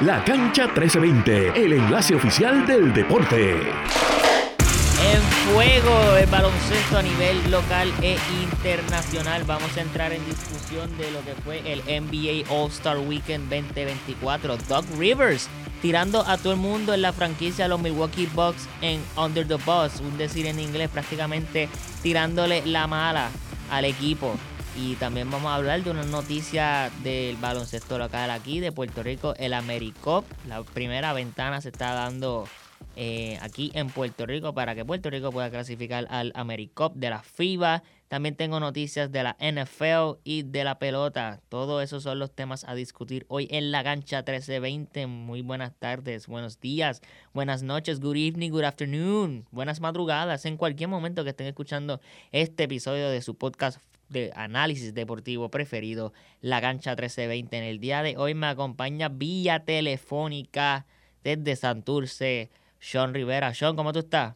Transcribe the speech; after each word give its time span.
La 0.00 0.24
Cancha 0.24 0.64
1320, 0.64 1.64
el 1.64 1.72
enlace 1.74 2.16
oficial 2.16 2.66
del 2.66 2.92
deporte. 2.92 3.52
En 3.52 5.22
fuego 5.52 6.16
el 6.16 6.26
baloncesto 6.26 6.98
a 6.98 7.02
nivel 7.02 7.48
local 7.48 7.92
e 8.02 8.16
internacional. 8.42 9.44
Vamos 9.44 9.76
a 9.76 9.82
entrar 9.82 10.12
en 10.12 10.24
discusión 10.26 10.90
de 10.98 11.12
lo 11.12 11.24
que 11.24 11.34
fue 11.44 11.62
el 11.72 11.78
NBA 11.82 12.52
All-Star 12.52 12.98
Weekend 12.98 13.48
2024. 13.48 14.56
Doug 14.68 14.84
Rivers 14.98 15.48
tirando 15.80 16.26
a 16.26 16.38
todo 16.38 16.54
el 16.54 16.58
mundo 16.58 16.92
en 16.92 17.00
la 17.00 17.12
franquicia 17.12 17.66
de 17.66 17.68
los 17.68 17.80
Milwaukee 17.80 18.28
Bucks 18.34 18.68
en 18.80 19.00
Under 19.16 19.46
the 19.46 19.54
Bus, 19.64 20.00
un 20.00 20.18
decir 20.18 20.46
en 20.46 20.58
inglés 20.58 20.90
prácticamente 20.90 21.68
tirándole 22.02 22.66
la 22.66 22.88
mala 22.88 23.30
al 23.70 23.84
equipo. 23.84 24.34
Y 24.76 24.96
también 24.96 25.30
vamos 25.30 25.52
a 25.52 25.54
hablar 25.54 25.84
de 25.84 25.90
una 25.90 26.02
noticia 26.02 26.90
del 27.04 27.36
baloncesto 27.36 27.96
local 27.96 28.30
aquí 28.30 28.58
de 28.58 28.72
Puerto 28.72 29.04
Rico, 29.04 29.34
el 29.36 29.54
AmeriCup. 29.54 30.24
La 30.48 30.62
primera 30.64 31.12
ventana 31.12 31.60
se 31.60 31.68
está 31.68 31.94
dando 31.94 32.48
eh, 32.96 33.38
aquí 33.40 33.70
en 33.74 33.88
Puerto 33.88 34.26
Rico 34.26 34.52
para 34.52 34.74
que 34.74 34.84
Puerto 34.84 35.10
Rico 35.10 35.30
pueda 35.30 35.48
clasificar 35.48 36.08
al 36.10 36.32
AmeriCup 36.34 36.94
de 36.94 37.10
la 37.10 37.22
FIBA. 37.22 37.84
También 38.08 38.34
tengo 38.34 38.58
noticias 38.58 39.12
de 39.12 39.22
la 39.22 39.36
NFL 39.40 40.18
y 40.24 40.42
de 40.42 40.64
la 40.64 40.80
pelota. 40.80 41.40
Todos 41.48 41.82
esos 41.82 42.02
son 42.02 42.18
los 42.18 42.32
temas 42.32 42.64
a 42.64 42.74
discutir 42.74 43.26
hoy 43.28 43.46
en 43.52 43.70
la 43.70 43.84
cancha 43.84 44.18
1320. 44.18 45.06
Muy 45.06 45.42
buenas 45.42 45.72
tardes, 45.78 46.26
buenos 46.26 46.58
días, 46.58 47.00
buenas 47.32 47.62
noches, 47.62 48.00
good 48.00 48.16
evening, 48.16 48.50
good 48.50 48.64
afternoon, 48.64 49.46
buenas 49.52 49.80
madrugadas. 49.80 50.44
En 50.46 50.56
cualquier 50.56 50.88
momento 50.88 51.22
que 51.22 51.30
estén 51.30 51.46
escuchando 51.46 52.00
este 52.32 52.64
episodio 52.64 53.08
de 53.08 53.22
su 53.22 53.36
podcast 53.36 53.80
de 54.08 54.32
análisis 54.34 54.94
deportivo 54.94 55.50
preferido, 55.50 56.12
La 56.40 56.60
Cancha 56.60 56.90
1320. 56.90 57.58
En 57.58 57.64
el 57.64 57.78
día 57.80 58.02
de 58.02 58.16
hoy 58.16 58.34
me 58.34 58.46
acompaña 58.46 59.08
vía 59.08 59.64
telefónica 59.64 60.86
desde 61.22 61.56
Santurce 61.56 62.50
sean 62.78 63.14
Rivera. 63.14 63.54
Sean, 63.54 63.76
¿cómo 63.76 63.92
tú 63.92 64.00
estás? 64.00 64.34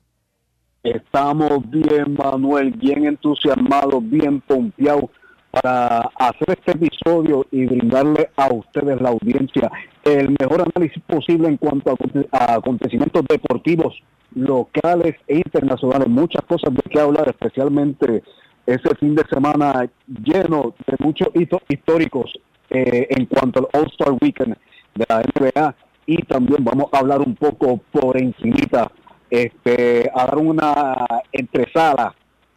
Estamos 0.83 1.69
bien, 1.71 2.15
Manuel, 2.17 2.71
bien 2.71 3.05
entusiasmados, 3.05 4.09
bien 4.09 4.41
pompeados 4.41 5.11
para 5.51 6.01
hacer 6.19 6.57
este 6.59 6.73
episodio 6.73 7.47
y 7.51 7.67
brindarle 7.67 8.31
a 8.37 8.53
ustedes, 8.53 9.01
la 9.01 9.11
audiencia, 9.11 9.71
el 10.05 10.35
mejor 10.41 10.63
análisis 10.63 11.03
posible 11.05 11.49
en 11.49 11.57
cuanto 11.57 11.95
a, 12.33 12.55
acontecimientos 12.55 13.25
deportivos 13.29 13.95
locales 14.35 15.17
e 15.27 15.37
internacionales. 15.37 16.09
Muchas 16.09 16.43
cosas 16.45 16.73
de 16.75 16.83
qué 16.91 17.01
hablar, 17.01 17.29
especialmente 17.29 18.23
ese 18.69 18.95
fin 18.97 19.15
de 19.15 19.25
semana 19.31 19.89
lleno 20.07 20.75
de 20.87 20.97
muchos 20.99 21.29
hitos 21.35 21.63
históricos 21.71 22.31
eh, 22.69 23.07
en 23.09 23.25
cuanto 23.25 23.61
al 23.61 23.81
All-Star 23.81 24.13
Weekend 24.21 24.55
de 24.95 25.07
la 25.09 25.23
NBA 25.23 25.75
y 26.05 26.23
también 26.25 26.63
vamos 26.65 26.87
a 26.93 26.99
hablar 26.99 27.21
un 27.21 27.35
poco 27.35 27.81
por 27.91 28.21
encimita, 28.21 28.91
este, 29.31 30.11
a 30.15 30.27
dar 30.27 30.37
una 30.37 30.95
antesala 31.33 32.15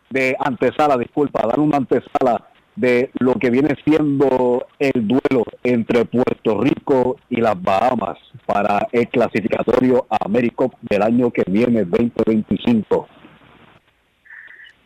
de 0.10 0.36
antesala, 0.38 0.98
disculpa, 0.98 1.48
dar 1.48 1.60
una 1.60 1.78
antesala 1.78 2.46
de 2.76 3.10
lo 3.20 3.36
que 3.36 3.50
viene 3.50 3.76
siendo 3.86 4.68
el 4.80 5.08
duelo 5.08 5.46
entre 5.64 6.04
Puerto 6.04 6.60
Rico 6.60 7.18
y 7.30 7.38
las 7.38 7.62
Bahamas 7.62 8.18
para 8.46 8.88
el 8.92 9.08
clasificatorio 9.08 10.08
Américo 10.10 10.74
del 10.90 11.04
año 11.04 11.32
que 11.32 11.44
viene, 11.48 11.86
2025. 11.86 13.08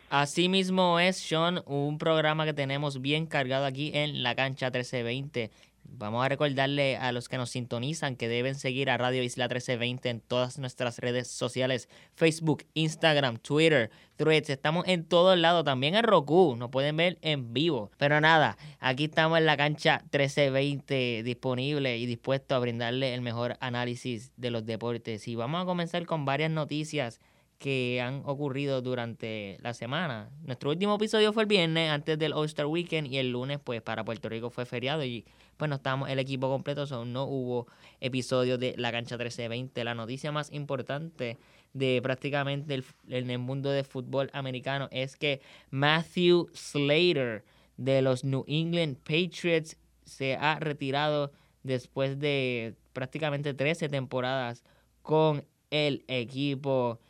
Así 0.08 0.48
mismo 0.48 1.00
es, 1.00 1.16
Sean, 1.16 1.62
un 1.66 1.98
programa 1.98 2.44
que 2.44 2.52
tenemos 2.52 3.00
bien 3.00 3.26
cargado 3.26 3.64
aquí 3.64 3.90
en 3.92 4.22
la 4.22 4.36
cancha 4.36 4.66
1320. 4.66 5.50
Vamos 5.82 6.24
a 6.24 6.28
recordarle 6.28 6.96
a 6.96 7.10
los 7.10 7.28
que 7.28 7.38
nos 7.38 7.50
sintonizan 7.50 8.14
que 8.14 8.28
deben 8.28 8.54
seguir 8.54 8.88
a 8.88 8.98
Radio 8.98 9.24
Isla 9.24 9.46
1320 9.46 10.08
en 10.08 10.20
todas 10.20 10.58
nuestras 10.58 11.00
redes 11.00 11.26
sociales, 11.26 11.88
Facebook, 12.14 12.64
Instagram, 12.74 13.38
Twitter, 13.38 13.90
Threads, 14.16 14.50
estamos 14.50 14.86
en 14.86 15.04
todos 15.04 15.36
lados, 15.38 15.64
también 15.64 15.96
en 15.96 16.04
Roku, 16.04 16.54
nos 16.56 16.70
pueden 16.70 16.96
ver 16.96 17.18
en 17.22 17.52
vivo. 17.52 17.90
Pero 17.96 18.20
nada, 18.20 18.56
aquí 18.78 19.06
estamos 19.06 19.38
en 19.38 19.46
la 19.46 19.56
cancha 19.56 20.02
1320 20.12 21.24
disponible 21.24 21.98
y 21.98 22.06
dispuesto 22.06 22.54
a 22.54 22.60
brindarle 22.60 23.12
el 23.12 23.22
mejor 23.22 23.56
análisis 23.60 24.30
de 24.36 24.50
los 24.50 24.64
deportes. 24.66 25.26
Y 25.26 25.34
vamos 25.34 25.62
a 25.62 25.66
comenzar 25.66 26.06
con 26.06 26.24
varias 26.24 26.50
noticias 26.52 27.20
que 27.58 28.00
han 28.02 28.22
ocurrido 28.26 28.82
durante 28.82 29.58
la 29.62 29.72
semana. 29.74 30.30
Nuestro 30.42 30.70
último 30.70 30.96
episodio 30.96 31.32
fue 31.32 31.44
el 31.44 31.48
viernes 31.48 31.90
antes 31.90 32.18
del 32.18 32.32
All-Star 32.32 32.66
Weekend 32.66 33.10
y 33.12 33.18
el 33.18 33.30
lunes 33.30 33.58
pues 33.62 33.80
para 33.82 34.04
Puerto 34.04 34.28
Rico 34.28 34.50
fue 34.50 34.66
feriado 34.66 35.04
y 35.04 35.24
pues 35.56 35.68
no 35.68 35.76
estábamos 35.76 36.10
el 36.10 36.18
equipo 36.18 36.48
completo, 36.48 36.86
so 36.86 37.04
no 37.04 37.24
hubo 37.24 37.66
episodio 38.00 38.58
de 38.58 38.74
la 38.76 38.92
cancha 38.92 39.16
1320. 39.16 39.84
La 39.84 39.94
noticia 39.94 40.32
más 40.32 40.52
importante 40.52 41.38
de 41.72 42.00
prácticamente 42.02 42.74
el, 42.74 42.84
en 43.08 43.30
el 43.30 43.38
mundo 43.38 43.70
del 43.70 43.84
fútbol 43.84 44.30
americano 44.32 44.88
es 44.90 45.16
que 45.16 45.40
Matthew 45.70 46.48
Slater 46.52 47.44
de 47.76 48.02
los 48.02 48.24
New 48.24 48.44
England 48.46 48.98
Patriots 48.98 49.76
se 50.04 50.36
ha 50.36 50.58
retirado 50.58 51.32
después 51.62 52.18
de 52.18 52.74
prácticamente 52.92 53.54
13 53.54 53.88
temporadas 53.88 54.62
con 55.02 55.44
el 55.70 56.04
equipo. 56.08 57.00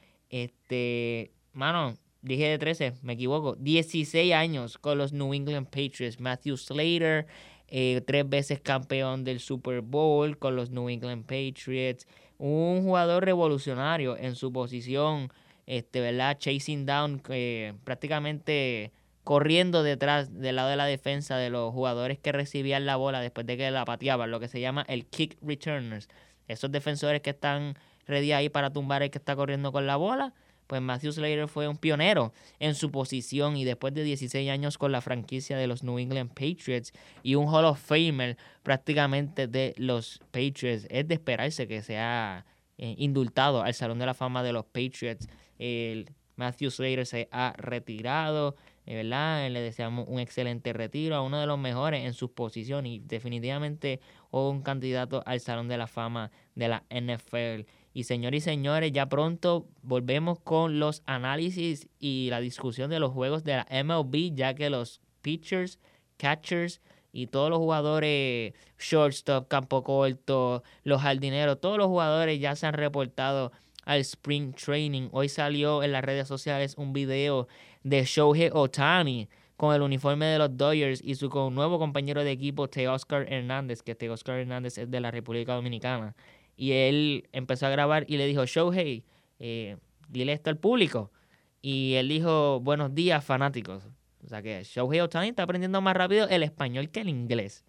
Este, 0.45 1.33
mano, 1.55 1.95
dije 2.21 2.49
de 2.49 2.59
13, 2.59 2.95
me 3.01 3.15
equivoco. 3.15 3.57
16 3.57 4.35
años 4.35 4.77
con 4.77 4.99
los 4.99 5.15
New 5.15 5.33
England 5.33 5.69
Patriots. 5.69 6.21
Matthew 6.21 6.59
Slater, 6.59 7.27
eh, 7.69 8.03
tres 8.07 8.29
veces 8.29 8.61
campeón 8.61 9.25
del 9.25 9.41
Super 9.41 9.81
Bowl 9.81 10.37
con 10.39 10.55
los 10.55 10.71
New 10.71 10.91
England 10.91 11.25
Patriots. 11.25 12.07
Un 12.37 12.83
jugador 12.83 13.25
revolucionario 13.25 14.19
en 14.19 14.35
su 14.35 14.53
posición, 14.53 15.33
este, 15.65 16.01
¿verdad? 16.01 16.37
Chasing 16.39 16.85
down, 16.85 17.23
eh, 17.31 17.73
prácticamente 17.85 18.93
corriendo 19.25 19.83
detrás 19.83 20.39
del 20.39 20.57
lado 20.57 20.69
de 20.69 20.77
la 20.77 20.85
defensa 20.85 21.39
de 21.39 21.49
los 21.49 21.73
jugadores 21.73 22.19
que 22.19 22.31
recibían 22.31 22.85
la 22.85 22.97
bola 22.97 23.21
después 23.21 23.47
de 23.47 23.57
que 23.57 23.71
la 23.71 23.87
pateaban, 23.87 24.31
lo 24.31 24.39
que 24.39 24.49
se 24.49 24.61
llama 24.61 24.85
el 24.87 25.07
kick 25.07 25.39
returners. 25.41 26.09
Esos 26.47 26.71
defensores 26.71 27.23
que 27.23 27.31
están 27.31 27.77
ready 28.07 28.33
ahí 28.33 28.49
para 28.49 28.71
tumbar 28.71 29.03
el 29.03 29.11
que 29.11 29.19
está 29.19 29.37
corriendo 29.37 29.73
con 29.73 29.87
la 29.87 29.97
bola. 29.97 30.35
Pues 30.67 30.83
Matthew 30.83 31.13
Slater 31.13 31.49
fue 31.49 31.69
un 31.69 31.77
pionero 31.77 32.33
en 32.59 32.75
su 32.75 32.91
posición 32.91 33.57
y 33.57 33.65
después 33.65 33.95
de 33.95 34.03
16 34.03 34.51
años 34.51 34.79
con 34.79 34.91
la 34.91 35.01
franquicia 35.01 35.57
de 35.57 35.69
los 35.69 35.85
New 35.85 35.99
England 35.99 36.31
Patriots 36.31 36.93
y 37.23 37.37
un 37.37 37.47
Hall 37.47 37.65
of 37.65 37.81
Famer 37.81 38.37
prácticamente 38.65 39.47
de 39.47 39.75
los 39.77 40.21
Patriots, 40.33 40.87
es 40.91 41.07
de 41.07 41.15
esperarse 41.15 41.69
que 41.69 41.83
sea 41.83 42.45
eh, 42.79 42.97
indultado 42.99 43.63
al 43.63 43.75
Salón 43.75 44.01
de 44.01 44.07
la 44.07 44.15
Fama 44.15 44.43
de 44.43 44.53
los 44.53 44.65
Patriots. 44.65 45.29
El 45.59 46.11
Matthew 46.37 46.71
Slater 46.71 47.07
se 47.07 47.29
ha 47.31 47.55
retirado, 47.57 48.57
eh, 48.87 48.97
¿verdad? 48.97 49.49
Le 49.51 49.61
deseamos 49.61 50.07
un 50.09 50.19
excelente 50.19 50.73
retiro 50.73 51.17
a 51.17 51.23
uno 51.23 51.41
de 51.41 51.47
los 51.47 51.59
mejores 51.59 52.05
en 52.05 52.13
su 52.13 52.33
posición 52.33 52.87
y 52.87 52.99
definitivamente 52.99 54.01
un 54.31 54.63
candidato 54.63 55.23
al 55.27 55.41
Salón 55.41 55.69
de 55.69 55.79
la 55.79 55.87
Fama 55.87 56.31
de 56.55 56.69
la 56.69 56.85
NFL. 56.91 57.67
Y 57.97 58.05
señores 58.05 58.43
y 58.43 58.45
señores, 58.45 58.93
ya 58.93 59.07
pronto 59.07 59.69
volvemos 59.81 60.39
con 60.41 60.79
los 60.79 61.03
análisis 61.07 61.89
y 61.99 62.29
la 62.29 62.41
discusión 62.41 62.91
de 62.91 63.01
los 63.01 63.11
juegos 63.11 63.43
de 63.43 63.57
la 63.57 63.67
MLB, 63.71 64.35
ya 64.35 64.53
que 64.53 64.69
los 64.69 65.01
pitchers, 65.23 65.79
catchers 66.19 66.83
y 67.11 67.29
todos 67.29 67.49
los 67.49 67.59
jugadores, 67.59 68.53
shortstop, 68.79 69.49
campo 69.49 69.83
corto, 69.83 70.63
los 70.85 71.01
jardineros, 71.01 71.59
todos 71.59 71.79
los 71.79 71.87
jugadores 71.87 72.39
ya 72.39 72.55
se 72.55 72.67
han 72.67 72.75
reportado 72.75 73.51
al 73.87 74.01
Spring 74.01 74.53
Training. 74.53 75.09
Hoy 75.13 75.31
salió 75.31 75.83
en 75.83 75.93
las 75.93 76.05
redes 76.05 76.29
sociales 76.29 76.75
un 76.77 76.93
video 76.93 77.49
de 77.83 78.05
Shohei 78.05 78.51
Otani 78.53 79.27
con 79.57 79.75
el 79.75 79.81
uniforme 79.81 80.27
de 80.27 80.37
los 80.37 80.55
Dodgers 80.55 81.01
y 81.03 81.15
su 81.15 81.31
nuevo 81.51 81.79
compañero 81.79 82.25
de 82.25 82.31
equipo, 82.31 82.69
Teoscar 82.69 83.33
Hernández, 83.33 83.83
que 83.83 83.95
Teoscar 83.95 84.39
Hernández 84.39 84.77
es 84.77 84.91
de 84.91 85.01
la 85.01 85.11
República 85.11 85.55
Dominicana. 85.55 86.15
Y 86.57 86.73
él 86.73 87.29
empezó 87.33 87.67
a 87.67 87.71
grabar 87.71 88.05
y 88.09 88.17
le 88.17 88.27
dijo, 88.27 88.45
Shohei, 88.47 89.05
eh, 89.39 89.77
dile 90.09 90.33
esto 90.33 90.51
al 90.51 90.59
público. 90.59 91.13
Y 91.61 91.95
él 91.95 92.09
dijo, 92.09 92.61
buenos 92.61 92.95
días, 92.95 93.25
fanáticos. 93.25 93.85
O 94.25 94.29
sea 94.29 94.43
que 94.43 94.65
Shohei 94.65 95.01
Otani 95.01 95.29
está 95.29 95.43
aprendiendo 95.43 95.81
más 95.81 95.97
rápido 95.97 96.29
el 96.29 96.43
español 96.43 96.91
que 96.91 97.01
el 97.01 97.09
inglés. 97.09 97.65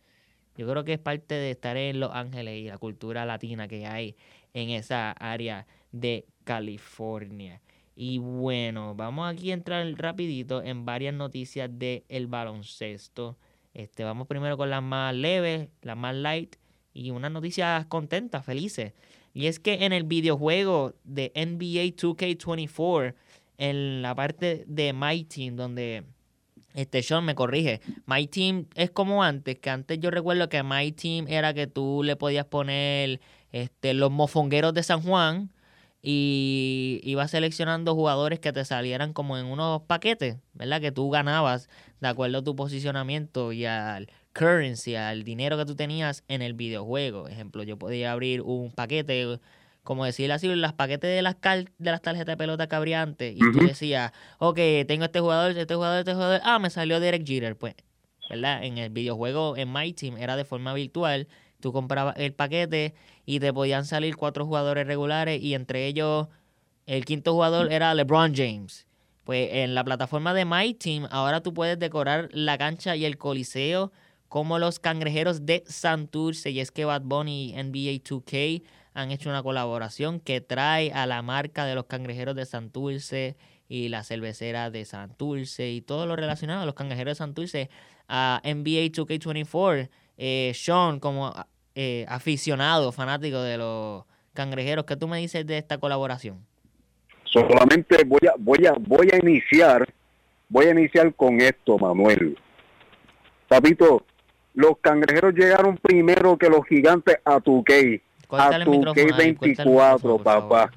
Yo 0.56 0.68
creo 0.68 0.84
que 0.84 0.94
es 0.94 1.00
parte 1.00 1.36
de 1.36 1.52
estar 1.52 1.78
en 1.78 2.00
Los 2.00 2.12
Ángeles 2.14 2.58
y 2.60 2.68
la 2.68 2.80
cultura 2.80 3.26
latina 3.26 3.68
que 3.68 3.86
hay 3.86 4.16
en 4.54 4.72
esa 4.72 5.12
área 5.12 5.68
de 5.92 6.26
California. 6.44 7.62
Y 7.96 8.18
bueno, 8.18 8.96
vamos 8.96 9.32
aquí 9.32 9.52
a 9.52 9.54
entrar 9.54 9.86
rapidito 9.98 10.64
en 10.64 10.86
varias 10.86 11.14
noticias 11.14 11.70
del 11.72 12.04
el 12.10 12.28
baloncesto. 12.28 13.38
Este, 13.74 14.04
vamos 14.04 14.28
primero 14.28 14.58
con 14.58 14.70
las 14.70 14.82
más 14.82 15.14
leves, 15.14 15.70
las 15.82 15.98
más 15.98 16.16
light 16.16 16.56
y 16.98 17.12
unas 17.12 17.32
noticias 17.32 17.86
contentas, 17.86 18.44
felices. 18.46 18.94
Y 19.34 19.46
es 19.46 19.60
que 19.60 19.86
en 19.86 19.94
el 19.94 20.04
videojuego 20.04 20.96
de 21.04 21.32
NBA 21.36 21.96
2K24, 21.96 23.14
en 23.60 24.02
la 24.02 24.16
parte 24.16 24.66
de 24.68 24.94
My 24.94 25.24
Team, 25.24 25.56
donde 25.56 26.04
Este 26.74 27.02
Sean 27.04 27.24
me 27.24 27.36
corrige. 27.36 27.82
My 28.06 28.28
Team 28.28 28.66
es 28.76 28.90
como 28.90 29.24
antes, 29.24 29.60
que 29.60 29.70
antes 29.70 30.00
yo 30.00 30.10
recuerdo 30.10 30.50
que 30.50 30.64
My 30.64 30.92
Team 30.92 31.28
era 31.28 31.54
que 31.54 31.68
tú 31.68 32.02
le 32.04 32.16
podías 32.16 32.46
poner 32.46 33.20
este, 33.52 33.94
los 33.94 34.12
mofongueros 34.12 34.74
de 34.74 34.84
San 34.84 35.02
Juan 35.02 35.52
y 36.02 37.00
ibas 37.04 37.32
seleccionando 37.32 37.96
jugadores 37.96 38.40
que 38.40 38.54
te 38.54 38.64
salieran 38.66 39.14
como 39.14 39.38
en 39.38 39.46
unos 39.46 39.82
paquetes, 39.84 40.38
¿verdad? 40.54 40.80
Que 40.80 40.92
tú 40.92 41.10
ganabas 41.10 41.70
de 42.00 42.08
acuerdo 42.08 42.40
a 42.40 42.44
tu 42.44 42.56
posicionamiento 42.56 43.52
y 43.52 43.66
al 43.66 44.10
currency, 44.38 44.96
al 44.96 45.24
dinero 45.24 45.58
que 45.58 45.66
tú 45.66 45.76
tenías 45.76 46.24
en 46.28 46.42
el 46.42 46.54
videojuego. 46.54 47.28
Ejemplo, 47.28 47.64
yo 47.64 47.78
podía 47.78 48.12
abrir 48.12 48.42
un 48.42 48.72
paquete, 48.72 49.40
como 49.84 50.06
decir 50.06 50.32
así, 50.32 50.48
los 50.48 50.74
paquetes 50.74 51.10
de 51.10 51.22
las, 51.22 51.36
de 51.42 51.92
las 51.92 52.02
tarjetas 52.02 52.34
de 52.34 52.38
pelota 52.38 52.68
que 52.68 52.76
abría 52.76 53.02
antes. 53.02 53.36
Y 53.36 53.40
tú 53.40 53.60
decías, 53.60 54.12
ok, 54.40 54.60
tengo 54.88 55.06
este 55.06 55.20
jugador, 55.20 55.58
este 55.58 55.74
jugador, 55.74 56.00
este 56.00 56.14
jugador. 56.14 56.42
Ah, 56.44 56.60
me 56.60 56.70
salió 56.70 57.00
Derek 57.00 57.26
Jeter. 57.26 57.58
Pues, 57.58 57.76
¿verdad? 58.30 58.64
En 58.64 58.78
el 58.78 58.92
videojuego, 58.92 59.58
en 59.58 59.74
My 59.74 59.92
Team, 59.94 60.18
era 60.18 60.36
de 60.36 60.46
forma 60.46 60.74
virtual. 60.74 61.28
Tú 61.60 61.74
comprabas 61.74 62.16
el 62.18 62.34
paquete 62.34 62.94
y 63.26 63.40
te 63.40 63.52
podían 63.52 63.86
salir 63.86 64.16
cuatro 64.16 64.46
jugadores 64.46 64.86
regulares 64.86 65.42
y 65.42 65.56
entre 65.56 65.88
ellos 65.88 66.28
el 66.86 67.04
quinto 67.04 67.34
jugador 67.34 67.72
era 67.72 67.94
LeBron 67.96 68.36
James. 68.36 68.86
Pues 69.24 69.50
en 69.52 69.76
la 69.76 69.84
plataforma 69.84 70.34
de 70.34 70.46
My 70.46 70.74
Team 70.76 71.08
ahora 71.10 71.42
tú 71.42 71.54
puedes 71.54 71.80
decorar 71.80 72.30
la 72.32 72.58
cancha 72.58 72.96
y 72.96 73.04
el 73.04 73.18
coliseo 73.18 73.92
como 74.30 74.60
los 74.60 74.80
cangrejeros 74.80 75.46
de 75.46 75.64
Santurce. 75.66 76.52
Y 76.52 76.60
es 76.60 76.72
que 76.72 76.86
Bad 76.86 77.04
Bunny 77.04 77.50
y 77.50 77.64
NBA 77.64 78.04
2K 78.04 78.64
han 78.94 79.12
hecho 79.12 79.30
una 79.30 79.44
colaboración 79.44 80.20
que 80.20 80.42
trae 80.42 80.92
a 80.92 81.06
la 81.06 81.22
marca 81.22 81.66
de 81.66 81.76
los 81.76 81.86
cangrejeros 81.86 82.36
de 82.36 82.46
Santurce 82.46 83.38
y 83.70 83.90
la 83.90 84.04
cervecera 84.04 84.72
de 84.72 84.86
Santurce 84.86 85.70
y 85.70 85.82
todo 85.82 86.06
lo 86.06 86.16
relacionado 86.16 86.64
a 86.64 86.66
los 86.66 86.74
cangrejeros 86.74 87.12
de 87.12 87.16
Santurce 87.16 87.70
a 88.08 88.42
NBA 88.44 88.92
2K24. 88.92 89.90
Eh, 90.18 90.52
Sean, 90.56 91.00
como 91.00 91.34
eh, 91.76 92.06
aficionado, 92.08 92.92
fanático 92.92 93.40
de 93.42 93.58
los 93.58 94.04
cangrejeros, 94.34 94.86
¿qué 94.86 94.96
tú 94.96 95.08
me 95.08 95.20
dices 95.20 95.46
de 95.46 95.58
esta 95.58 95.78
colaboración? 95.78 96.44
Solamente 97.26 98.04
voy 98.06 98.22
a, 98.28 98.34
voy 98.40 98.66
a, 98.66 98.74
voy 98.80 99.10
a 99.14 99.18
iniciar, 99.18 99.88
voy 100.50 100.66
a 100.66 100.72
iniciar 100.72 101.14
con 101.14 101.40
esto, 101.40 101.78
Manuel. 101.78 102.38
Papito, 103.48 104.06
los 104.58 104.80
cangrejeros 104.82 105.36
llegaron 105.36 105.78
primero 105.78 106.36
que 106.36 106.50
los 106.50 106.66
gigantes 106.66 107.20
a 107.24 107.40
tu 107.40 107.64
A 108.32 108.60
tu 108.66 108.82
24, 109.16 110.18
papá. 110.18 110.72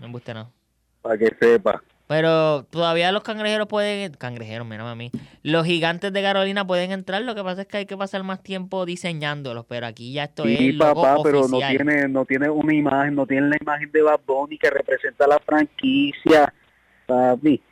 Para 1.00 1.17
que 1.17 1.35
sepa. 1.41 1.82
Pero 2.06 2.65
todavía 2.65 3.11
los 3.11 3.23
cangrejeros 3.23 3.69
pueden. 3.69 4.12
Cangrejeros, 4.12 4.67
mira 4.67 4.88
a 4.88 4.94
mí. 4.94 5.11
Los 5.43 5.65
gigantes 5.65 6.12
de 6.12 6.23
Carolina 6.23 6.67
pueden 6.67 6.93
entrar. 6.93 7.23
Lo 7.23 7.35
que 7.35 7.43
pasa 7.43 7.62
es 7.62 7.69
que 7.69 7.79
hay 7.79 7.87
que 7.87 7.97
pasar 7.97 8.23
más 8.23 8.43
tiempo 8.43 8.85
diseñándolos. 8.85 9.65
Pero 9.67 9.87
aquí 9.87 10.12
ya 10.12 10.25
estoy. 10.25 10.59
Sí, 10.59 10.73
papá, 10.75 11.17
pero 11.23 11.49
no 11.49 11.56
tiene, 11.56 12.06
no 12.06 12.26
tiene 12.26 12.50
una 12.50 12.75
imagen, 12.75 13.15
no 13.15 13.26
tiene 13.26 13.49
la 13.49 13.56
imagen 13.62 13.91
de 13.93 14.03
Bad 14.03 14.21
Bunny 14.26 14.59
que 14.59 14.69
representa 14.69 15.26
la 15.26 15.38
franquicia. 15.38 16.53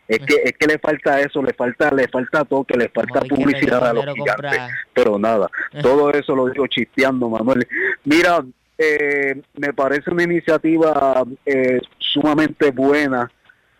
Es 0.08 0.20
que, 0.20 0.36
es 0.42 0.52
que 0.58 0.66
le 0.66 0.78
falta 0.78 1.20
eso, 1.20 1.42
le 1.42 1.52
falta, 1.52 1.90
le 1.90 2.08
falta 2.08 2.42
toque, 2.44 2.78
le 2.78 2.88
falta 2.88 3.20
publicidad 3.20 3.86
a 3.86 3.92
los 3.92 4.06
gigantes. 4.14 4.58
Pero 4.94 5.18
nada, 5.18 5.50
todo 5.82 6.10
eso 6.12 6.34
lo 6.34 6.46
digo 6.48 6.66
chisteando, 6.66 7.28
Manuel. 7.28 7.68
Mira, 8.04 8.42
eh, 8.78 9.42
me 9.54 9.74
parece 9.74 10.10
una 10.10 10.22
iniciativa 10.22 11.24
eh, 11.44 11.80
sumamente 11.98 12.70
buena. 12.70 13.30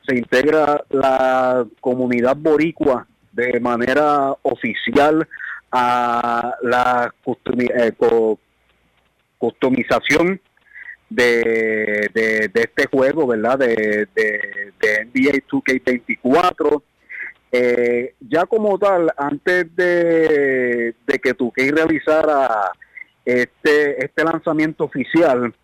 Se 0.06 0.16
integra 0.16 0.84
la 0.90 1.66
comunidad 1.80 2.36
boricua 2.36 3.06
de 3.32 3.58
manera 3.60 4.34
oficial 4.42 5.26
a 5.72 6.54
la 6.62 7.14
eh, 7.24 7.92
customización 9.38 10.40
de, 11.08 12.10
de, 12.12 12.50
este 12.54 12.86
juego, 12.86 13.26
¿verdad? 13.26 13.58
De, 13.58 14.08
de, 14.14 15.04
NBA 15.06 15.38
2K24. 15.48 16.82
Eh, 17.50 18.14
ya 18.20 18.44
como 18.44 18.78
tal, 18.78 19.10
antes 19.16 19.74
de, 19.74 20.94
de 21.06 21.18
que 21.18 21.34
2K 21.34 21.74
realizara 21.74 22.72
este, 23.24 24.04
este 24.04 24.24
lanzamiento 24.24 24.84
oficial, 24.84 25.54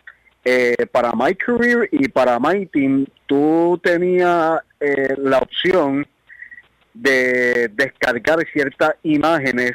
eh, 0.46 0.87
para 0.93 1.12
My 1.12 1.35
Career 1.35 1.88
y 1.91 2.08
para 2.08 2.38
My 2.38 2.67
Team, 2.67 3.06
tú 3.26 3.81
tenías 3.82 4.61
eh, 4.79 5.14
la 5.17 5.38
opción 5.38 6.06
de 6.93 7.70
descargar 7.75 8.44
ciertas 8.52 8.94
imágenes 9.02 9.73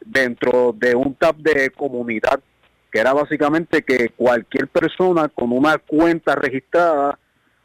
dentro 0.00 0.74
de 0.76 0.94
un 0.94 1.14
tab 1.14 1.36
de 1.36 1.68
comunidad 1.70 2.40
que 2.90 3.00
era 3.00 3.12
básicamente 3.12 3.82
que 3.82 4.10
cualquier 4.10 4.68
persona 4.68 5.28
con 5.28 5.52
una 5.52 5.78
cuenta 5.78 6.34
registrada 6.34 7.18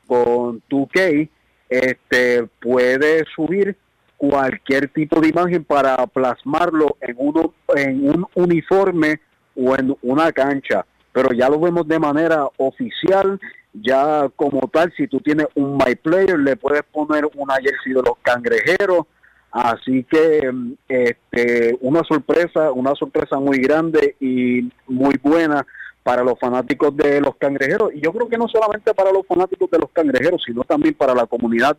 con 0.08 0.62
2K 0.70 1.30
este, 1.70 2.48
puede 2.60 3.24
subir 3.34 3.78
cualquier 4.18 4.90
tipo 4.90 5.20
de 5.20 5.30
imagen 5.30 5.64
para 5.64 6.06
plasmarlo 6.06 6.98
en, 7.02 7.16
uno, 7.18 7.54
en 7.76 8.08
un 8.08 8.28
uniforme 8.36 9.20
o 9.56 9.76
en 9.76 9.96
una 10.02 10.32
cancha. 10.32 10.86
Pero 11.12 11.34
ya 11.34 11.50
lo 11.50 11.60
vemos 11.60 11.88
de 11.88 11.98
manera 11.98 12.48
oficial, 12.58 13.40
ya 13.74 14.30
como 14.36 14.68
tal, 14.68 14.94
si 14.96 15.08
tú 15.08 15.22
tienes 15.22 15.48
un 15.56 15.78
My 15.78 15.96
Player, 15.96 16.38
le 16.38 16.56
puedes 16.56 16.84
poner 16.84 17.26
una 17.36 17.56
jersey 17.56 17.94
de 17.94 18.02
los 18.04 18.18
cangrejeros, 18.22 19.08
Así 19.52 20.06
que 20.06 20.50
este, 20.88 21.78
una 21.82 22.04
sorpresa, 22.04 22.72
una 22.72 22.96
sorpresa 22.96 23.38
muy 23.38 23.60
grande 23.60 24.16
y 24.20 24.70
muy 24.88 25.16
buena 25.22 25.66
para 26.04 26.24
los 26.24 26.40
fanáticos 26.40 26.96
de 26.96 27.20
los 27.20 27.36
cangrejeros. 27.36 27.92
Y 27.94 28.02
yo 28.02 28.14
creo 28.14 28.30
que 28.30 28.38
no 28.38 28.48
solamente 28.48 28.94
para 28.94 29.12
los 29.12 29.26
fanáticos 29.28 29.70
de 29.70 29.80
los 29.80 29.92
cangrejeros, 29.92 30.42
sino 30.46 30.64
también 30.64 30.94
para 30.94 31.14
la 31.14 31.26
comunidad 31.26 31.78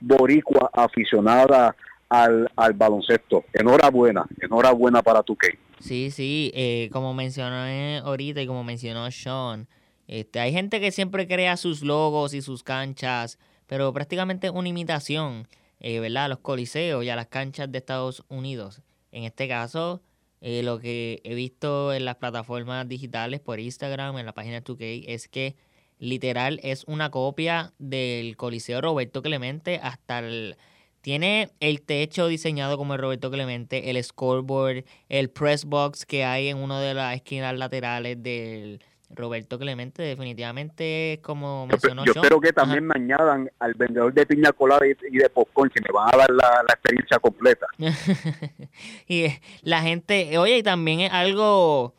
boricua 0.00 0.70
aficionada 0.72 1.76
al, 2.08 2.50
al 2.56 2.72
baloncesto. 2.74 3.44
Enhorabuena, 3.52 4.26
enhorabuena 4.40 5.00
para 5.02 5.22
tu 5.22 5.36
Sí, 5.78 6.10
sí, 6.10 6.52
eh, 6.54 6.90
como 6.92 7.14
mencioné 7.14 7.98
ahorita 8.04 8.42
y 8.42 8.46
como 8.46 8.64
mencionó 8.64 9.10
Sean, 9.10 9.66
este, 10.06 10.40
hay 10.40 10.52
gente 10.52 10.80
que 10.80 10.90
siempre 10.90 11.26
crea 11.26 11.56
sus 11.56 11.82
logos 11.82 12.34
y 12.34 12.42
sus 12.42 12.62
canchas, 12.62 13.38
pero 13.66 13.92
prácticamente 13.92 14.50
una 14.50 14.68
imitación 14.68 15.46
eh, 15.82 15.98
¿verdad? 16.00 16.26
a 16.26 16.28
los 16.28 16.38
coliseos 16.38 17.04
y 17.04 17.10
a 17.10 17.16
las 17.16 17.26
canchas 17.26 17.70
de 17.70 17.78
Estados 17.78 18.24
Unidos. 18.28 18.82
En 19.10 19.24
este 19.24 19.48
caso, 19.48 20.00
eh, 20.40 20.62
lo 20.62 20.78
que 20.78 21.20
he 21.24 21.34
visto 21.34 21.92
en 21.92 22.04
las 22.04 22.16
plataformas 22.16 22.88
digitales 22.88 23.40
por 23.40 23.58
Instagram, 23.60 24.16
en 24.16 24.26
la 24.26 24.32
página 24.32 24.62
2K, 24.62 25.04
es 25.08 25.28
que 25.28 25.56
literal 25.98 26.60
es 26.62 26.84
una 26.84 27.10
copia 27.10 27.74
del 27.78 28.36
Coliseo 28.36 28.80
Roberto 28.80 29.22
Clemente 29.22 29.80
hasta 29.82 30.20
el... 30.20 30.56
Tiene 31.00 31.50
el 31.58 31.82
techo 31.82 32.28
diseñado 32.28 32.78
como 32.78 32.94
el 32.94 33.00
Roberto 33.00 33.28
Clemente, 33.32 33.90
el 33.90 34.02
scoreboard, 34.04 34.84
el 35.08 35.30
press 35.30 35.64
box 35.64 36.06
que 36.06 36.24
hay 36.24 36.46
en 36.46 36.58
una 36.58 36.80
de 36.80 36.94
las 36.94 37.16
esquinas 37.16 37.58
laterales 37.58 38.22
del, 38.22 38.80
Roberto 39.14 39.58
Clemente 39.58 40.02
definitivamente 40.02 41.20
como 41.22 41.66
mencionó 41.66 42.04
yo, 42.04 42.12
yo 42.12 42.20
espero 42.20 42.40
que 42.40 42.52
también 42.52 42.86
me 42.86 42.94
añadan 42.96 43.50
al 43.58 43.74
vendedor 43.74 44.12
de 44.12 44.26
piña 44.26 44.52
colada 44.52 44.86
y, 44.86 45.16
de 45.16 45.30
popcorn 45.30 45.70
que 45.70 45.80
me 45.80 45.88
van 45.92 46.14
a 46.14 46.16
dar 46.18 46.30
la, 46.30 46.64
experiencia 46.68 47.18
completa. 47.18 47.66
Y 49.06 49.24
eh, 49.24 49.40
la 49.62 49.82
gente 49.82 50.38
oye 50.38 50.58
y 50.58 50.62
también 50.62 51.00
es 51.00 51.12
algo 51.12 51.94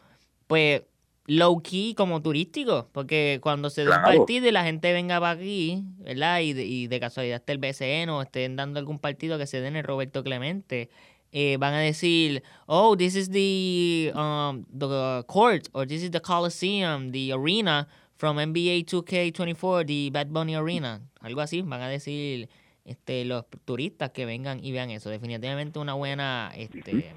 pues 0.48 0.82
low 1.26 1.62
key 1.62 1.94
como 1.96 2.22
turístico 2.22 2.90
porque 2.92 3.40
cuando 3.42 3.70
se 3.70 3.86
da 3.86 3.98
un 3.98 4.04
partido 4.04 4.48
y 4.48 4.52
la 4.52 4.64
gente 4.64 4.92
venga 4.92 5.20
para 5.20 5.40
aquí 5.40 5.84
verdad 6.00 6.40
y 6.42 6.54
de, 6.54 6.66
y 6.66 6.88
de 6.88 7.00
casualidad 7.00 7.38
esté 7.38 7.54
el 7.54 7.60
BCN 7.60 8.10
o 8.10 8.22
estén 8.22 8.56
dando 8.56 8.80
algún 8.80 9.00
partido 9.00 9.38
que 9.38 9.48
se 9.48 9.62
den 9.62 9.76
el 9.76 9.84
Roberto 9.84 10.24
Clemente 10.24 10.90
eh, 11.34 11.58
van 11.58 11.74
a 11.74 11.80
decir, 11.80 12.44
oh, 12.68 12.96
this 12.96 13.16
is 13.16 13.30
the, 13.30 14.12
um, 14.14 14.66
the 14.72 15.24
court, 15.28 15.68
or 15.74 15.88
this 15.88 16.04
is 16.04 16.12
the 16.12 16.20
Coliseum, 16.20 17.12
the 17.12 17.34
arena 17.34 17.88
from 18.18 18.38
NBA 18.38 18.86
2K24, 18.86 19.88
the 19.88 20.12
Bad 20.12 20.32
Bunny 20.32 20.56
Arena. 20.56 21.02
Algo 21.22 21.42
así, 21.42 21.64
van 21.64 21.82
a 21.82 21.90
decir 21.90 22.50
este, 22.86 23.26
los 23.26 23.46
turistas 23.66 24.12
que 24.12 24.26
vengan 24.26 24.64
y 24.64 24.72
vean 24.72 24.92
eso. 24.92 25.10
Definitivamente 25.10 25.80
una 25.80 25.96
buena 25.96 26.52
este, 26.56 27.12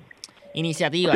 iniciativa 0.55 1.13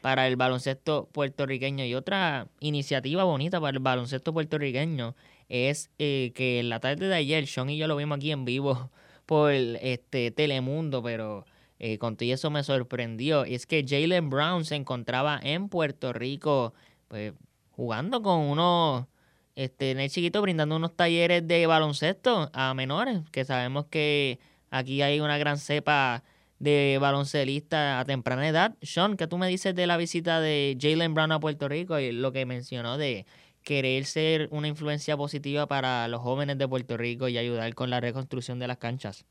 para 0.00 0.28
el 0.28 0.36
baloncesto 0.36 1.08
puertorriqueño. 1.12 1.84
Y 1.84 1.96
otra 1.96 2.46
iniciativa 2.60 3.24
bonita 3.24 3.60
para 3.60 3.76
el 3.76 3.82
baloncesto 3.82 4.32
puertorriqueño 4.32 5.16
es 5.48 5.90
eh, 5.98 6.30
que 6.36 6.62
la 6.62 6.78
tarde 6.78 7.08
de 7.08 7.14
ayer, 7.16 7.48
Sean 7.48 7.70
y 7.70 7.76
yo 7.76 7.88
lo 7.88 7.96
vimos 7.96 8.18
aquí 8.18 8.30
en 8.30 8.44
vivo 8.44 8.90
por 9.26 9.50
este 9.50 10.30
Telemundo, 10.30 11.02
pero 11.02 11.44
eh, 11.86 11.98
con 11.98 12.16
eso 12.18 12.50
me 12.50 12.64
sorprendió. 12.64 13.44
Y 13.44 13.54
es 13.54 13.66
que 13.66 13.84
Jalen 13.86 14.30
Brown 14.30 14.64
se 14.64 14.74
encontraba 14.74 15.38
en 15.42 15.68
Puerto 15.68 16.14
Rico, 16.14 16.72
pues, 17.08 17.34
jugando 17.72 18.22
con 18.22 18.40
unos, 18.40 19.06
este, 19.54 19.90
en 19.90 20.00
el 20.00 20.08
chiquito, 20.08 20.40
brindando 20.40 20.76
unos 20.76 20.96
talleres 20.96 21.46
de 21.46 21.66
baloncesto 21.66 22.50
a 22.54 22.72
menores, 22.72 23.20
que 23.30 23.44
sabemos 23.44 23.84
que 23.90 24.38
aquí 24.70 25.02
hay 25.02 25.20
una 25.20 25.36
gran 25.36 25.58
cepa 25.58 26.24
de 26.58 26.96
baloncelista 26.98 28.00
a 28.00 28.06
temprana 28.06 28.48
edad. 28.48 28.76
Sean, 28.80 29.18
¿qué 29.18 29.26
tú 29.26 29.36
me 29.36 29.48
dices 29.48 29.74
de 29.74 29.86
la 29.86 29.98
visita 29.98 30.40
de 30.40 30.78
Jalen 30.80 31.12
Brown 31.12 31.32
a 31.32 31.40
Puerto 31.40 31.68
Rico 31.68 31.98
y 31.98 32.12
lo 32.12 32.32
que 32.32 32.46
mencionó 32.46 32.96
de 32.96 33.26
querer 33.62 34.06
ser 34.06 34.48
una 34.52 34.68
influencia 34.68 35.18
positiva 35.18 35.66
para 35.66 36.08
los 36.08 36.22
jóvenes 36.22 36.56
de 36.56 36.66
Puerto 36.66 36.96
Rico 36.96 37.28
y 37.28 37.36
ayudar 37.36 37.74
con 37.74 37.90
la 37.90 38.00
reconstrucción 38.00 38.58
de 38.58 38.68
las 38.68 38.78
canchas? 38.78 39.26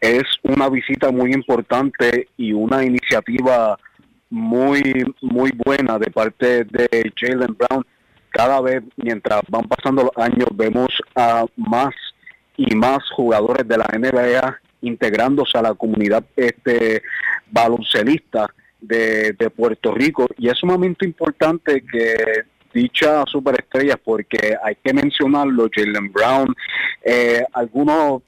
Es 0.00 0.22
una 0.42 0.68
visita 0.68 1.10
muy 1.10 1.32
importante 1.32 2.28
y 2.36 2.52
una 2.52 2.84
iniciativa 2.84 3.78
muy, 4.30 5.04
muy 5.20 5.50
buena 5.52 5.98
de 5.98 6.10
parte 6.10 6.64
de 6.64 7.12
Jalen 7.16 7.56
Brown. 7.58 7.84
Cada 8.30 8.60
vez, 8.60 8.82
mientras 8.96 9.42
van 9.48 9.64
pasando 9.68 10.04
los 10.04 10.24
años, 10.24 10.48
vemos 10.54 10.88
a 11.16 11.44
más 11.56 11.92
y 12.56 12.74
más 12.74 12.98
jugadores 13.16 13.66
de 13.66 13.78
la 13.78 13.86
NBA 13.92 14.60
integrándose 14.82 15.58
a 15.58 15.62
la 15.62 15.74
comunidad 15.74 16.24
este 16.36 17.02
baloncelista 17.50 18.48
de, 18.80 19.34
Puerto 19.54 19.92
Rico 19.92 20.26
y 20.38 20.48
es 20.48 20.58
sumamente 20.58 21.04
importante 21.04 21.84
que 21.90 22.44
dicha 22.72 23.24
superestrella 23.26 23.96
porque 23.96 24.56
hay 24.62 24.76
que 24.82 24.94
mencionarlo 24.94 25.68
Jalen 25.74 26.12
Brown 26.12 26.54
eh, 27.04 27.44
algunos 27.52 28.22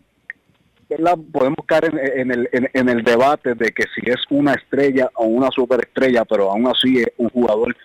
podemos 1.33 1.65
caer 1.67 1.93
en, 2.17 2.31
el, 2.31 2.49
en, 2.53 2.89
el 2.89 3.03
debate 3.03 3.55
de 3.55 3.73
que 3.73 3.85
si 3.95 4.09
es 4.09 4.21
una 4.31 4.55
estrella 4.55 5.11
o 5.15 5.25
una 5.25 5.51
superestrella 5.51 6.25
pero 6.25 6.51
aún 6.51 6.67
así 6.67 6.99
es 6.99 7.09
un 7.17 7.29
jugador 7.31 7.77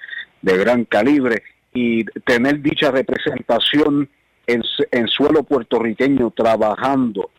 de 0.41 0.57
gran 0.57 0.85
calibre 0.85 1.43
y 1.73 2.03
tener 2.25 2.61
dicha 2.61 2.91
representación 2.91 4.09
en, 4.45 4.63
en 4.91 5.07
suelo 5.07 5.43
puertorriqueño 5.43 6.31
trabajando 6.31 7.29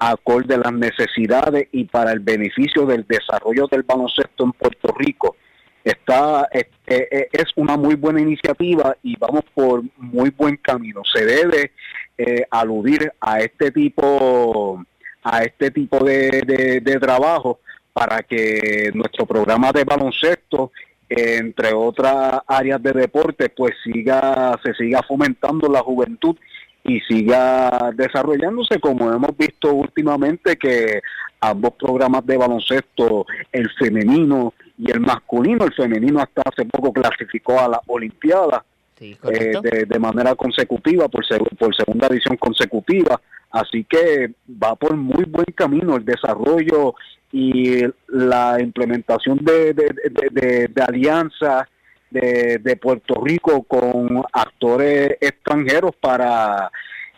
acorde 0.00 0.54
a 0.54 0.58
las 0.58 0.72
necesidades 0.72 1.68
y 1.72 1.84
para 1.84 2.12
el 2.12 2.20
beneficio 2.20 2.86
del 2.86 3.06
desarrollo 3.06 3.66
del 3.70 3.82
baloncesto 3.82 4.44
en 4.44 4.52
Puerto 4.52 4.94
Rico. 4.98 5.36
Está, 5.84 6.48
es, 6.52 6.66
es 6.86 7.44
una 7.56 7.76
muy 7.76 7.94
buena 7.94 8.20
iniciativa 8.20 8.96
y 9.02 9.16
vamos 9.16 9.44
por 9.54 9.82
muy 9.96 10.30
buen 10.30 10.56
camino. 10.56 11.02
Se 11.04 11.24
debe 11.24 11.72
eh, 12.16 12.46
aludir 12.50 13.12
a 13.20 13.40
este 13.40 13.70
tipo 13.70 14.84
a 15.22 15.42
este 15.42 15.70
tipo 15.70 16.02
de, 16.04 16.80
de, 16.82 16.98
trabajo 16.98 17.60
para 17.92 18.22
que 18.22 18.90
nuestro 18.94 19.26
programa 19.26 19.72
de 19.72 19.84
baloncesto 19.84 20.72
entre 21.08 21.74
otras 21.74 22.40
áreas 22.46 22.82
de 22.82 22.92
deporte 22.92 23.48
pues 23.48 23.72
siga 23.82 24.58
se 24.62 24.72
siga 24.74 25.02
fomentando 25.02 25.68
la 25.68 25.80
juventud 25.80 26.36
y 26.84 27.00
siga 27.00 27.90
desarrollándose 27.94 28.78
como 28.80 29.12
hemos 29.12 29.36
visto 29.36 29.72
últimamente 29.74 30.56
que 30.56 31.02
ambos 31.40 31.72
programas 31.78 32.24
de 32.26 32.36
baloncesto, 32.36 33.26
el 33.50 33.70
femenino 33.78 34.54
y 34.78 34.90
el 34.90 35.00
masculino, 35.00 35.64
el 35.64 35.72
femenino 35.72 36.20
hasta 36.20 36.42
hace 36.42 36.64
poco 36.66 36.92
clasificó 36.92 37.58
a 37.58 37.68
la 37.68 37.80
Olimpiada 37.86 38.64
eh, 39.00 39.86
de, 39.86 39.98
manera 39.98 40.34
consecutiva, 40.34 41.08
por, 41.08 41.24
por 41.58 41.74
segunda 41.74 42.06
edición 42.08 42.36
consecutiva, 42.36 43.20
así 43.50 43.84
que 43.84 44.34
va 44.50 44.74
por 44.76 44.96
muy 44.96 45.24
buen 45.24 45.46
camino 45.54 45.96
el 45.96 46.04
desarrollo 46.04 46.94
y 47.32 47.82
la 48.08 48.58
implementación 48.60 49.38
de, 49.38 49.72
de, 49.74 50.68
de 50.68 50.82
alianzas 50.82 51.66
de, 52.10 52.78
Puerto 52.80 53.22
Rico 53.22 53.62
con 53.62 54.22
actores 54.32 55.16
extranjeros 55.20 55.92
para, 56.00 56.70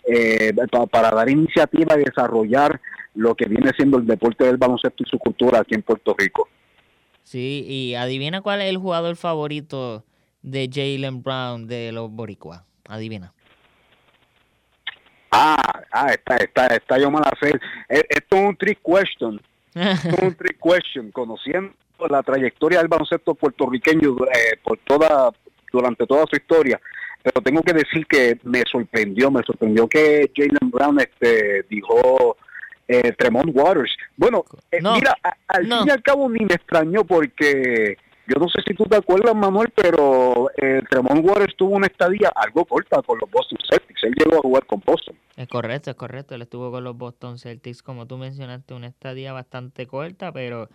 eh, 0.07 0.53
para, 0.91 1.11
dar 1.11 1.29
iniciativa 1.29 1.99
y 1.99 2.05
desarrollar 2.05 2.81
lo 3.15 3.35
que 3.35 3.47
viene 3.47 3.71
siendo 3.77 3.99
el 3.99 4.07
deporte 4.07 4.45
del 4.45 4.57
baloncesto 4.57 5.03
y 5.05 5.09
su 5.09 5.19
cultura 5.19 5.61
aquí 5.61 5.75
en 5.75 5.83
Puerto 5.83 6.15
Rico. 6.17 6.49
Sí, 7.23 7.65
y 7.67 7.95
adivina 7.95 8.41
cuál 8.41 8.61
es 8.61 8.69
el 8.69 8.79
jugador 8.79 9.17
favorito 9.17 10.05
de 10.43 10.69
Jalen 10.73 11.23
Brown 11.23 11.67
de 11.67 11.93
los 11.93 12.11
Boricua. 12.11 12.65
Adivina. 12.89 13.33
Ah, 15.33 15.83
ah, 15.91 16.13
está, 16.13 16.37
está, 16.37 16.67
está 16.67 16.99
yo 16.99 17.11
mal 17.11 17.25
hacer. 17.25 17.61
E, 17.89 18.05
esto 18.09 18.37
es 18.37 18.43
un 18.45 18.57
trick 18.57 18.81
question. 18.83 19.41
Esto 19.75 20.09
es 20.09 20.23
un 20.23 20.35
trick 20.35 20.59
question. 20.63 21.11
Conociendo 21.11 21.73
la 22.11 22.23
trayectoria 22.23 22.79
del 22.79 22.89
baloncesto 22.89 23.35
puertorriqueño 23.35 24.17
eh, 24.27 24.59
por 24.63 24.79
toda 24.79 25.33
durante 25.73 26.07
toda 26.07 26.27
su 26.29 26.37
historia 26.37 26.79
pero 27.23 27.41
tengo 27.43 27.63
que 27.63 27.73
decir 27.73 28.07
que 28.07 28.39
me 28.43 28.63
sorprendió 28.71 29.31
me 29.31 29.43
sorprendió 29.43 29.89
que 29.89 30.31
Jalen 30.35 30.71
Brown 30.71 31.01
este 31.01 31.65
dijo 31.69 32.37
eh, 32.89 33.13
Tremont 33.13 33.51
Waters 33.55 33.97
bueno 34.17 34.45
eh, 34.71 34.81
mira 34.83 35.17
al 35.47 35.65
fin 35.65 35.87
y 35.87 35.91
al 35.91 36.03
cabo 36.03 36.29
ni 36.29 36.45
me 36.45 36.55
extrañó 36.55 37.05
porque 37.05 37.97
yo 38.29 38.39
no 38.39 38.49
sé 38.49 38.63
si 38.67 38.75
tú 38.75 38.85
te 38.85 38.97
acuerdas 38.97 39.35
Manuel 39.35 39.69
pero 39.75 40.51
eh, 40.57 40.83
Tremont 40.91 41.25
Waters 41.25 41.57
tuvo 41.57 41.77
una 41.77 41.87
estadía 41.87 42.31
algo 42.35 42.65
corta 42.65 43.03
con 43.03 43.19
los 43.21 43.31
Boston 43.31 43.59
Celtics 43.71 44.05
él 44.05 44.15
llegó 44.19 44.37
a 44.39 44.41
jugar 44.41 44.67
con 44.67 44.83
Boston 44.85 45.17
es 45.37 45.49
correcto 45.49 45.91
es 45.91 45.97
correcto 45.97 46.35
él 46.35 46.43
estuvo 46.43 46.71
con 46.71 46.85
los 46.85 46.97
Boston 46.97 47.39
Celtics 47.39 47.83
como 47.83 48.07
tú 48.07 48.19
mencionaste 48.19 48.75
una 48.75 48.87
estadía 48.87 49.33
bastante 49.33 49.87
corta 49.87 50.33
pero 50.33 50.69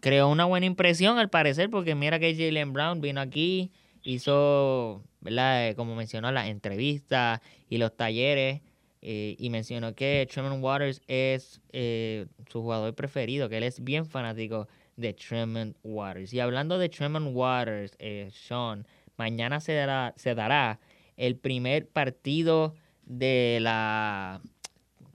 creó 0.00 0.28
una 0.28 0.44
buena 0.44 0.66
impresión 0.66 1.18
al 1.18 1.30
parecer, 1.30 1.70
porque 1.70 1.94
mira 1.94 2.18
que 2.18 2.34
Jalen 2.34 2.72
Brown 2.72 3.00
vino 3.00 3.20
aquí, 3.20 3.72
hizo, 4.02 5.02
¿verdad? 5.20 5.68
Eh, 5.68 5.74
como 5.74 5.94
mencionó, 5.94 6.30
las 6.32 6.48
entrevistas 6.48 7.40
y 7.68 7.78
los 7.78 7.96
talleres. 7.96 8.62
Eh, 9.02 9.36
y 9.38 9.50
mencionó 9.50 9.94
que 9.94 10.26
Tremont 10.32 10.62
Waters 10.62 11.00
es 11.06 11.60
eh, 11.72 12.26
su 12.48 12.62
jugador 12.62 12.94
preferido, 12.94 13.48
que 13.48 13.58
él 13.58 13.62
es 13.62 13.84
bien 13.84 14.06
fanático 14.06 14.66
de 14.96 15.12
Tremont 15.14 15.76
Waters. 15.82 16.32
Y 16.32 16.40
hablando 16.40 16.78
de 16.78 16.88
Tremont 16.88 17.30
Waters, 17.32 17.96
Sean, 18.32 18.86
mañana 19.16 19.60
se 19.60 19.74
dará, 19.74 20.14
se 20.16 20.34
dará 20.34 20.78
el 21.16 21.36
primer 21.36 21.88
partido 21.88 22.74
de 23.04 23.58
la 23.60 24.40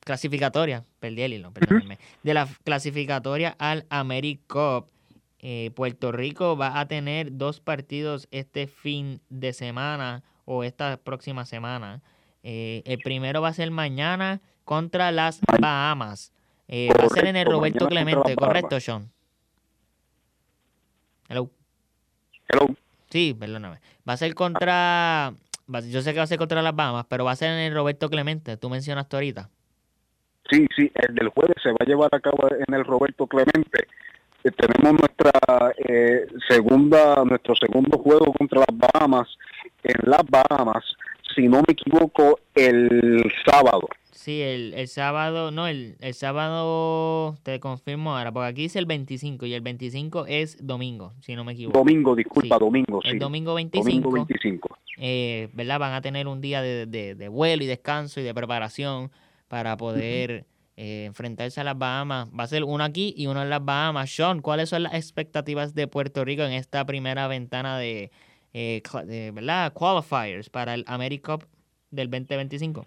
clasificatoria, 0.03 0.83
perdí 0.99 1.21
el 1.21 1.33
hilo, 1.33 1.51
perdónenme, 1.51 1.99
de 2.23 2.33
la 2.33 2.47
clasificatoria 2.63 3.55
al 3.59 3.85
AmeriCup. 3.89 4.87
Eh, 5.43 5.71
Puerto 5.73 6.11
Rico 6.11 6.55
va 6.55 6.79
a 6.79 6.87
tener 6.87 7.37
dos 7.37 7.59
partidos 7.59 8.27
este 8.29 8.67
fin 8.67 9.21
de 9.29 9.53
semana 9.53 10.23
o 10.45 10.63
esta 10.63 10.97
próxima 10.97 11.45
semana. 11.45 12.01
Eh, 12.43 12.83
el 12.85 12.99
primero 12.99 13.41
va 13.41 13.49
a 13.49 13.53
ser 13.53 13.71
mañana 13.71 14.41
contra 14.65 15.11
las 15.11 15.41
Bahamas. 15.59 16.31
Eh, 16.67 16.89
va 16.97 17.05
a 17.05 17.09
ser 17.09 17.25
en 17.25 17.35
el 17.35 17.45
Roberto 17.45 17.87
Clemente, 17.87 18.35
¿correcto, 18.35 18.79
Sean? 18.79 19.11
Hello. 21.31 21.49
Hello. 22.49 22.75
Sí, 23.09 23.33
perdóname. 23.39 23.77
Va 24.07 24.13
a 24.13 24.17
ser 24.17 24.35
contra. 24.35 25.31
Yo 25.89 26.01
sé 26.01 26.11
que 26.11 26.17
va 26.17 26.23
a 26.23 26.27
ser 26.27 26.37
contra 26.37 26.61
las 26.61 26.75
Bahamas, 26.75 27.05
pero 27.07 27.23
va 27.23 27.31
a 27.31 27.37
ser 27.37 27.51
en 27.51 27.59
el 27.59 27.73
Roberto 27.73 28.09
Clemente. 28.09 28.57
Tú 28.57 28.69
mencionaste 28.69 29.15
ahorita. 29.15 29.49
Sí, 30.49 30.67
sí, 30.75 30.91
el 30.93 31.15
del 31.15 31.29
jueves 31.29 31.55
se 31.63 31.69
va 31.69 31.77
a 31.79 31.85
llevar 31.85 32.09
a 32.13 32.19
cabo 32.19 32.49
en 32.51 32.73
el 32.73 32.83
Roberto 32.83 33.27
Clemente. 33.27 33.87
Eh, 34.43 34.51
tenemos 34.51 34.99
nuestra 34.99 35.71
eh, 35.77 36.27
segunda, 36.49 37.23
nuestro 37.23 37.55
segundo 37.55 37.97
juego 37.99 38.33
contra 38.33 38.65
las 38.67 38.91
Bahamas 38.91 39.29
en 39.83 40.11
las 40.11 40.23
Bahamas, 40.29 40.83
si 41.33 41.47
no 41.47 41.59
me 41.65 41.71
equivoco, 41.71 42.41
el 42.55 43.23
sábado. 43.45 43.87
Sí, 44.21 44.39
el, 44.39 44.75
el 44.75 44.87
sábado, 44.87 45.49
no, 45.49 45.65
el, 45.65 45.95
el 45.99 46.13
sábado 46.13 47.39
te 47.41 47.59
confirmo 47.59 48.15
ahora, 48.15 48.31
porque 48.31 48.49
aquí 48.49 48.61
dice 48.61 48.77
el 48.77 48.85
25 48.85 49.47
y 49.47 49.55
el 49.55 49.61
25 49.61 50.27
es 50.27 50.63
domingo, 50.63 51.11
si 51.21 51.35
no 51.35 51.43
me 51.43 51.53
equivoco. 51.53 51.79
Domingo, 51.79 52.15
disculpa, 52.15 52.59
domingo, 52.59 53.01
sí. 53.01 53.09
El 53.09 53.17
domingo 53.17 53.55
25. 53.55 53.83
Domingo 53.83 54.11
25. 54.11 54.77
Eh, 54.99 55.49
¿Verdad? 55.53 55.79
Van 55.79 55.93
a 55.93 56.01
tener 56.01 56.27
un 56.27 56.39
día 56.39 56.61
de, 56.61 56.85
de, 56.85 57.15
de 57.15 57.27
vuelo 57.29 57.63
y 57.63 57.65
descanso 57.65 58.19
y 58.19 58.23
de 58.23 58.31
preparación 58.35 59.09
para 59.47 59.75
poder 59.75 60.45
eh, 60.77 61.05
enfrentarse 61.05 61.59
a 61.59 61.63
las 61.63 61.79
Bahamas. 61.79 62.27
Va 62.27 62.43
a 62.43 62.47
ser 62.47 62.63
uno 62.63 62.83
aquí 62.83 63.15
y 63.17 63.25
uno 63.25 63.41
en 63.41 63.49
las 63.49 63.65
Bahamas. 63.65 64.11
Sean, 64.11 64.43
¿cuáles 64.43 64.69
son 64.69 64.83
las 64.83 64.93
expectativas 64.93 65.73
de 65.73 65.87
Puerto 65.87 66.23
Rico 66.23 66.43
en 66.43 66.51
esta 66.51 66.85
primera 66.85 67.27
ventana 67.27 67.79
de, 67.79 68.11
eh, 68.53 69.31
¿verdad? 69.33 69.73
qualifiers 69.73 70.51
para 70.51 70.75
el 70.75 70.83
AmeriCup 70.85 71.45
del 71.89 72.11
2025? 72.11 72.85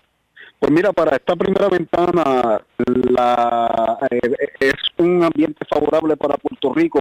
Pues 0.58 0.72
mira, 0.72 0.92
para 0.92 1.16
esta 1.16 1.36
primera 1.36 1.68
ventana 1.68 2.60
la, 2.86 3.98
eh, 4.10 4.20
es 4.60 4.74
un 4.96 5.22
ambiente 5.22 5.64
favorable 5.68 6.16
para 6.16 6.36
Puerto 6.36 6.72
Rico. 6.72 7.00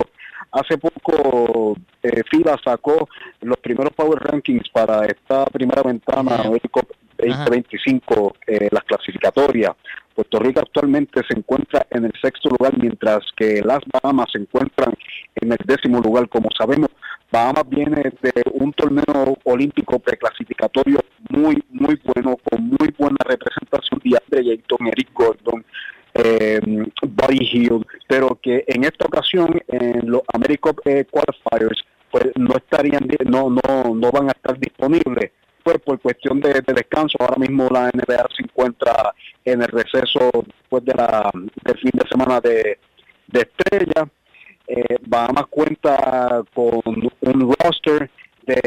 Hace 0.52 0.78
poco 0.78 1.76
FIBA 2.02 2.58
sacó 2.64 3.08
los 3.42 3.58
primeros 3.58 3.94
Power 3.94 4.20
Rankings 4.20 4.70
para 4.70 5.06
esta 5.06 5.46
primera 5.46 5.82
ventana 5.82 6.36
AmeriCup 6.36 6.92
2025, 7.18 8.36
las 8.72 8.84
clasificatorias. 8.84 9.72
Puerto 10.16 10.40
Rico 10.40 10.60
actualmente 10.60 11.22
se 11.28 11.38
encuentra 11.38 11.86
en 11.90 12.06
el 12.06 12.14
sexto 12.22 12.50
lugar, 12.50 12.78
mientras 12.78 13.20
que 13.36 13.62
las 13.64 13.80
Bahamas 13.92 14.28
se 14.32 14.40
encuentran 14.40 14.94
en 15.36 15.52
el 15.52 15.58
décimo 15.66 16.00
lugar. 16.00 16.30
Como 16.30 16.50
sabemos, 16.58 16.90
Bahamas 17.32 17.68
viene 17.68 18.14
de 18.22 18.44
un 18.54 18.72
torneo 18.74 19.38
olímpico 19.44 20.00
preclasificatorio 20.00 21.00
muy, 21.30 21.64
muy 21.70 22.00
bueno, 22.04 22.38
con 22.50 22.68
muy 22.68 22.94
buena 22.98 23.18
representación 23.26 24.00
de 24.04 24.18
Andre 24.22 24.52
Ayton, 24.52 24.88
Eric 24.88 25.10
Gordon, 25.14 25.66
eh, 26.14 26.60
Buddy 27.02 27.50
Hill, 27.52 27.86
pero 28.08 28.40
que 28.42 28.64
en 28.68 28.84
esta 28.84 29.06
ocasión 29.06 29.60
en 29.68 30.10
los 30.10 30.22
AmeriCup 30.34 30.80
eh, 30.86 31.06
Qualifiers 31.10 31.84
pues 32.12 32.26
no 32.36 32.56
estarían 32.56 33.08
no 33.26 33.50
no 33.50 33.96
no 33.96 34.12
van 34.12 34.28
a 34.30 34.34
estar 34.34 34.60
disponibles 34.60 35.32
pues 35.64 35.80
por 35.80 36.00
cuestión 36.00 36.40
de, 36.40 36.62
descanso 36.62 37.18
ahora 37.20 37.38
mismo 37.38 37.68
la 37.72 37.90
NBA 37.92 38.28
se 38.36 38.44
encuentra 38.44 39.13
en 39.46 39.62
el 39.62 39.68
receso 39.68 40.32
después 40.46 40.86
de 40.86 40.94
la 40.94 41.32
del 41.34 41.78
fin 41.80 41.92
de 41.94 42.08
semana 42.10 42.40
de, 42.40 42.80
de 43.28 43.42
estrella. 43.42 44.08
Eh, 44.68 44.98
Bahamas 45.06 45.48
cuenta 45.50 46.42
con 46.54 46.82
un 46.86 47.56
roster 47.60 48.10
de, 48.46 48.62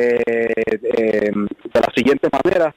de, 0.83 1.33
la 1.73 1.93
siguiente 1.95 2.29
manera. 2.31 2.75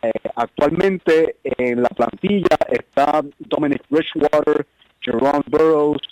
Eh, 0.00 0.12
actualmente 0.36 1.36
en 1.42 1.82
la 1.82 1.88
plantilla 1.88 2.56
está 2.68 3.22
Dominic 3.38 3.82
Richwater, 3.90 4.66
Jerome 5.00 5.42
Burroughs, 5.46 6.06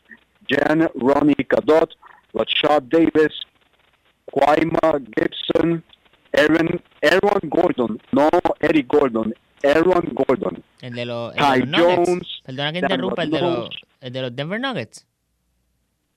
Jan 0.49 0.91
Ronnie 0.95 1.47
Cadot, 1.47 1.91
Rashad 2.35 2.83
Davis, 2.83 3.33
Quaima 4.27 5.01
Gibson, 5.15 5.83
Aaron, 6.33 6.83
Aaron 7.03 7.41
Gordon, 7.45 8.03
no 8.13 8.29
Eric 8.61 8.87
Gordon, 8.89 9.35
Aaron 9.63 10.13
Gordon. 10.13 10.63
El 10.81 10.95
de 10.95 11.07
los, 11.07 11.35
Jones. 11.37 12.43
Perdona 12.45 12.73
que 12.73 12.79
interrumpa, 12.79 13.23
el 13.23 13.31
de, 13.31 13.41
los, 13.41 13.71
el 14.01 14.13
de 14.13 14.23
los 14.23 14.37
Denver 14.37 14.61
Nuggets. 14.61 15.07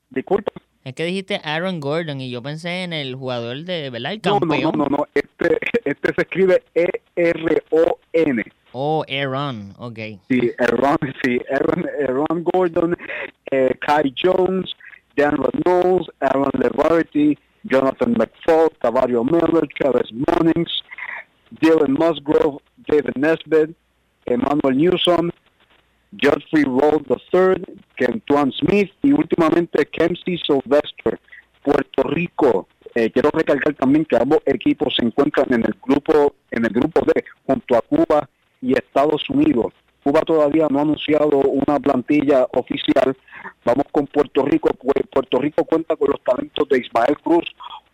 Disculpa. 0.09 0.51
Es 0.83 0.95
que 0.95 1.03
dijiste 1.05 1.41
Aaron 1.43 1.79
Gordon 1.79 2.21
y 2.21 2.29
yo 2.31 2.41
pensé 2.41 2.83
en 2.83 2.93
el 2.93 3.15
jugador 3.15 3.63
de, 3.63 3.89
¿verdad? 3.89 4.13
El 4.13 4.21
campeón. 4.21 4.61
No, 4.61 4.71
no, 4.71 4.85
no, 4.85 4.97
no, 4.97 5.07
Este, 5.13 5.57
este 5.85 6.13
se 6.13 6.21
escribe 6.21 6.63
E-R-O-N. 6.73 8.43
Oh, 8.71 9.03
Aaron, 9.09 9.73
ok. 9.77 9.99
Sí, 10.29 10.51
Aaron, 10.59 10.97
sí, 11.23 11.39
Aaron, 11.51 11.85
Aaron 12.07 12.43
Gordon, 12.43 12.97
eh, 13.51 13.75
Kai 13.81 14.13
Jones, 14.15 14.75
Dan 15.15 15.37
Reynolds, 15.37 16.07
Aaron 16.19 16.51
Levarty, 16.59 17.37
Jonathan 17.63 18.13
McFall, 18.13 18.69
Tavario 18.81 19.23
Miller, 19.23 19.67
Travis 19.77 20.11
Mannings, 20.13 20.71
Dylan 21.61 21.93
Musgrove, 21.93 22.61
David 22.89 23.15
Nesbitt, 23.15 23.75
Emmanuel 24.25 24.77
Newsom, 24.77 25.29
Jeffrey 26.17 26.63
Roll 26.63 27.05
III, 27.07 27.63
Kentuan 27.95 28.51
Smith 28.51 28.91
y 29.03 29.11
últimamente 29.11 29.85
Kempsey 29.85 30.37
Sylvester, 30.37 31.19
Puerto 31.63 32.03
Rico. 32.03 32.67
Eh, 32.95 33.11
quiero 33.11 33.29
recalcar 33.31 33.75
también 33.75 34.05
que 34.05 34.17
ambos 34.17 34.39
equipos 34.45 34.95
se 34.95 35.05
encuentran 35.05 35.53
en 35.53 35.63
el 35.63 35.75
grupo 35.85 36.33
en 36.49 36.65
el 36.65 36.73
grupo 36.73 37.01
D 37.05 37.23
junto 37.45 37.77
a 37.77 37.81
Cuba 37.81 38.27
y 38.61 38.73
Estados 38.73 39.29
Unidos. 39.29 39.73
Cuba 40.03 40.21
todavía 40.21 40.67
no 40.69 40.79
ha 40.79 40.83
anunciado 40.83 41.37
una 41.37 41.79
plantilla 41.79 42.47
oficial. 42.53 43.15
Vamos 43.63 43.85
con 43.91 44.07
Puerto 44.07 44.43
Rico. 44.43 44.69
Puerto 45.11 45.39
Rico 45.39 45.65
cuenta 45.65 45.95
con 45.95 46.09
los 46.09 46.21
talentos 46.23 46.67
de 46.69 46.79
Ismael 46.79 47.17
Cruz, 47.19 47.45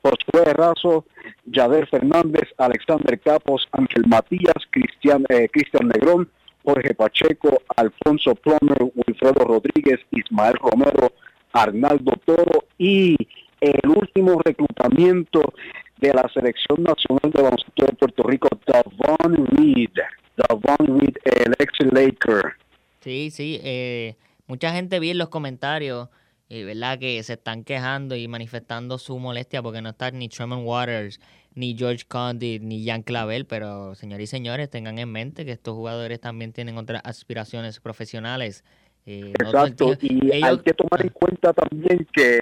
Josué 0.01 0.53
Razo, 0.53 1.05
Yader 1.45 1.87
Fernández, 1.87 2.49
Alexander 2.57 3.19
Capos, 3.19 3.67
Ángel 3.71 4.05
Matías, 4.07 4.55
Cristian, 4.71 5.25
eh, 5.29 5.47
Cristian 5.51 5.87
Negrón, 5.87 6.29
Jorge 6.63 6.95
Pacheco, 6.95 7.61
Alfonso 7.75 8.33
Plomer, 8.35 8.91
Wilfredo 8.95 9.45
Rodríguez, 9.45 9.99
Ismael 10.11 10.55
Romero, 10.55 11.13
Arnaldo 11.53 12.13
Toro 12.25 12.65
y 12.77 13.15
el 13.61 13.89
último 13.89 14.41
reclutamiento 14.43 15.53
de 15.97 16.13
la 16.13 16.29
selección 16.33 16.83
nacional 16.83 17.31
de 17.31 17.41
baloncesto 17.41 17.85
de 17.85 17.93
Puerto 17.93 18.23
Rico, 18.23 18.49
Davon 18.65 19.47
Reed. 19.47 19.91
Davon 20.35 20.99
Reed, 20.99 21.15
el 21.23 21.53
ex 21.59 21.71
Laker. 21.91 22.53
Sí, 22.99 23.29
sí. 23.31 23.59
Eh, 23.63 24.15
mucha 24.47 24.71
gente 24.73 24.99
vi 24.99 25.11
en 25.11 25.17
los 25.17 25.29
comentarios, 25.29 26.09
eh, 26.49 26.63
¿verdad? 26.63 26.99
Que 26.99 27.21
se 27.23 27.33
están 27.33 27.63
quejando 27.63 28.15
y 28.15 28.27
manifestando 28.27 28.97
su 28.97 29.17
molestia 29.19 29.61
porque 29.63 29.81
no 29.81 29.89
está 29.89 30.11
ni 30.11 30.29
Tremont 30.29 30.63
Waters 30.65 31.19
ni 31.55 31.75
George 31.75 32.05
Condit, 32.07 32.61
ni 32.61 32.85
Jan 32.85 33.01
Clavel, 33.01 33.45
pero 33.45 33.95
señores 33.95 34.25
y 34.25 34.27
señores, 34.27 34.69
tengan 34.69 34.99
en 34.99 35.09
mente 35.09 35.45
que 35.45 35.53
estos 35.53 35.73
jugadores 35.73 36.19
también 36.19 36.51
tienen 36.51 36.77
otras 36.77 37.01
aspiraciones 37.05 37.79
profesionales. 37.79 38.63
Eh, 39.05 39.33
Exacto, 39.39 39.93
y 40.01 40.31
hay 40.31 40.57
que 40.59 40.73
tomar 40.73 41.01
en 41.01 41.09
cuenta 41.09 41.53
también 41.53 42.05
que 42.11 42.39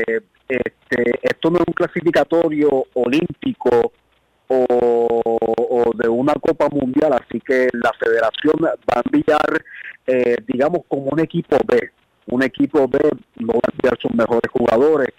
este, 0.48 1.20
esto 1.22 1.50
no 1.50 1.58
es 1.60 1.64
un 1.68 1.74
clasificatorio 1.74 2.86
olímpico 2.94 3.92
o, 4.48 5.92
de 5.96 6.10
una 6.10 6.34
Copa 6.36 6.70
Mundial, 6.70 7.14
así 7.14 7.40
que 7.40 7.68
la 7.74 7.92
federación 8.00 8.56
va 8.62 8.96
a 8.96 9.02
enviar, 9.06 9.64
eh, 10.08 10.36
digamos, 10.48 10.82
como 10.88 11.10
un 11.12 11.20
equipo 11.20 11.58
B. 11.66 11.92
Un 12.34 12.42
equipo 12.42 12.88
B 12.88 12.98
no 13.36 13.54
va 13.54 13.60
a 13.68 13.72
enviar 13.72 13.96
sus 14.02 14.12
mejores 14.16 14.50
jugadores, 14.52 15.10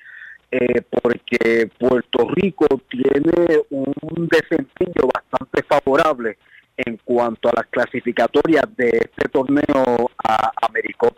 eh, 0.51 0.83
porque 0.91 1.71
Puerto 1.79 2.27
Rico 2.35 2.67
tiene 2.91 3.61
un 3.71 4.29
desempeño 4.29 5.09
bastante 5.15 5.63
favorable 5.63 6.37
en 6.77 6.99
cuanto 7.05 7.51
a 7.51 7.53
las 7.55 7.67
clasificatorias 7.67 8.65
de 8.77 8.89
este 8.89 9.29
torneo 9.29 10.11
a 10.25 10.51
América. 10.67 11.13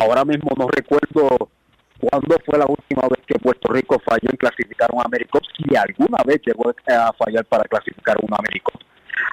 Ahora 0.00 0.24
mismo 0.24 0.52
no 0.56 0.68
recuerdo 0.68 1.50
cuándo 1.98 2.36
fue 2.46 2.56
la 2.56 2.66
última 2.66 3.02
vez 3.08 3.18
que 3.26 3.40
Puerto 3.40 3.72
Rico 3.72 4.00
falló 4.04 4.30
en 4.30 4.36
clasificar 4.36 4.88
un 4.92 5.04
América, 5.04 5.40
si 5.56 5.74
alguna 5.74 6.22
vez 6.24 6.40
llegó 6.46 6.70
a 6.70 7.12
fallar 7.14 7.44
para 7.46 7.64
clasificar 7.64 8.16
un 8.22 8.32
América. 8.32 8.70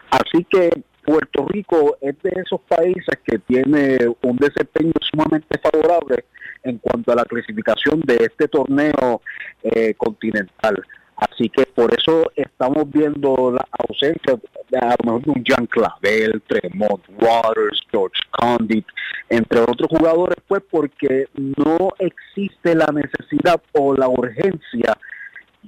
Así 0.10 0.44
que 0.46 0.72
Puerto 1.06 1.46
Rico 1.48 1.98
es 2.02 2.16
de 2.24 2.32
esos 2.44 2.62
países 2.62 3.20
que 3.24 3.40
tiene 3.40 3.98
un 4.22 4.38
desempeño 4.38 4.94
sumamente 5.02 5.60
favorable 5.60 6.26
en 6.64 6.80
cuanto 6.80 7.12
a 7.12 7.16
la 7.16 7.26
clasificación 7.26 8.02
de 8.02 8.16
este 8.16 8.48
torneo 8.48 9.22
eh, 9.64 9.94
continental. 9.96 10.84
Así 11.18 11.48
que 11.50 11.66
por 11.66 11.94
eso 11.98 12.30
estamos 12.36 12.90
viendo 12.92 13.52
la 13.52 13.66
ausencia 13.88 14.38
de, 14.70 14.78
a 14.80 14.96
lo 15.02 15.06
mejor 15.06 15.22
de 15.22 15.32
un 15.32 15.44
Jean 15.46 15.66
Clavel, 15.68 16.42
Tremont 16.48 17.02
Waters, 17.22 17.82
George 17.90 18.20
Condit, 18.32 18.86
entre 19.30 19.60
otros 19.62 19.88
jugadores, 19.90 20.36
pues 20.48 20.62
porque 20.70 21.28
no 21.36 21.94
existe 22.00 22.76
la 22.76 22.88
necesidad 22.88 23.62
o 23.74 23.94
la 23.94 24.10
urgencia 24.10 24.98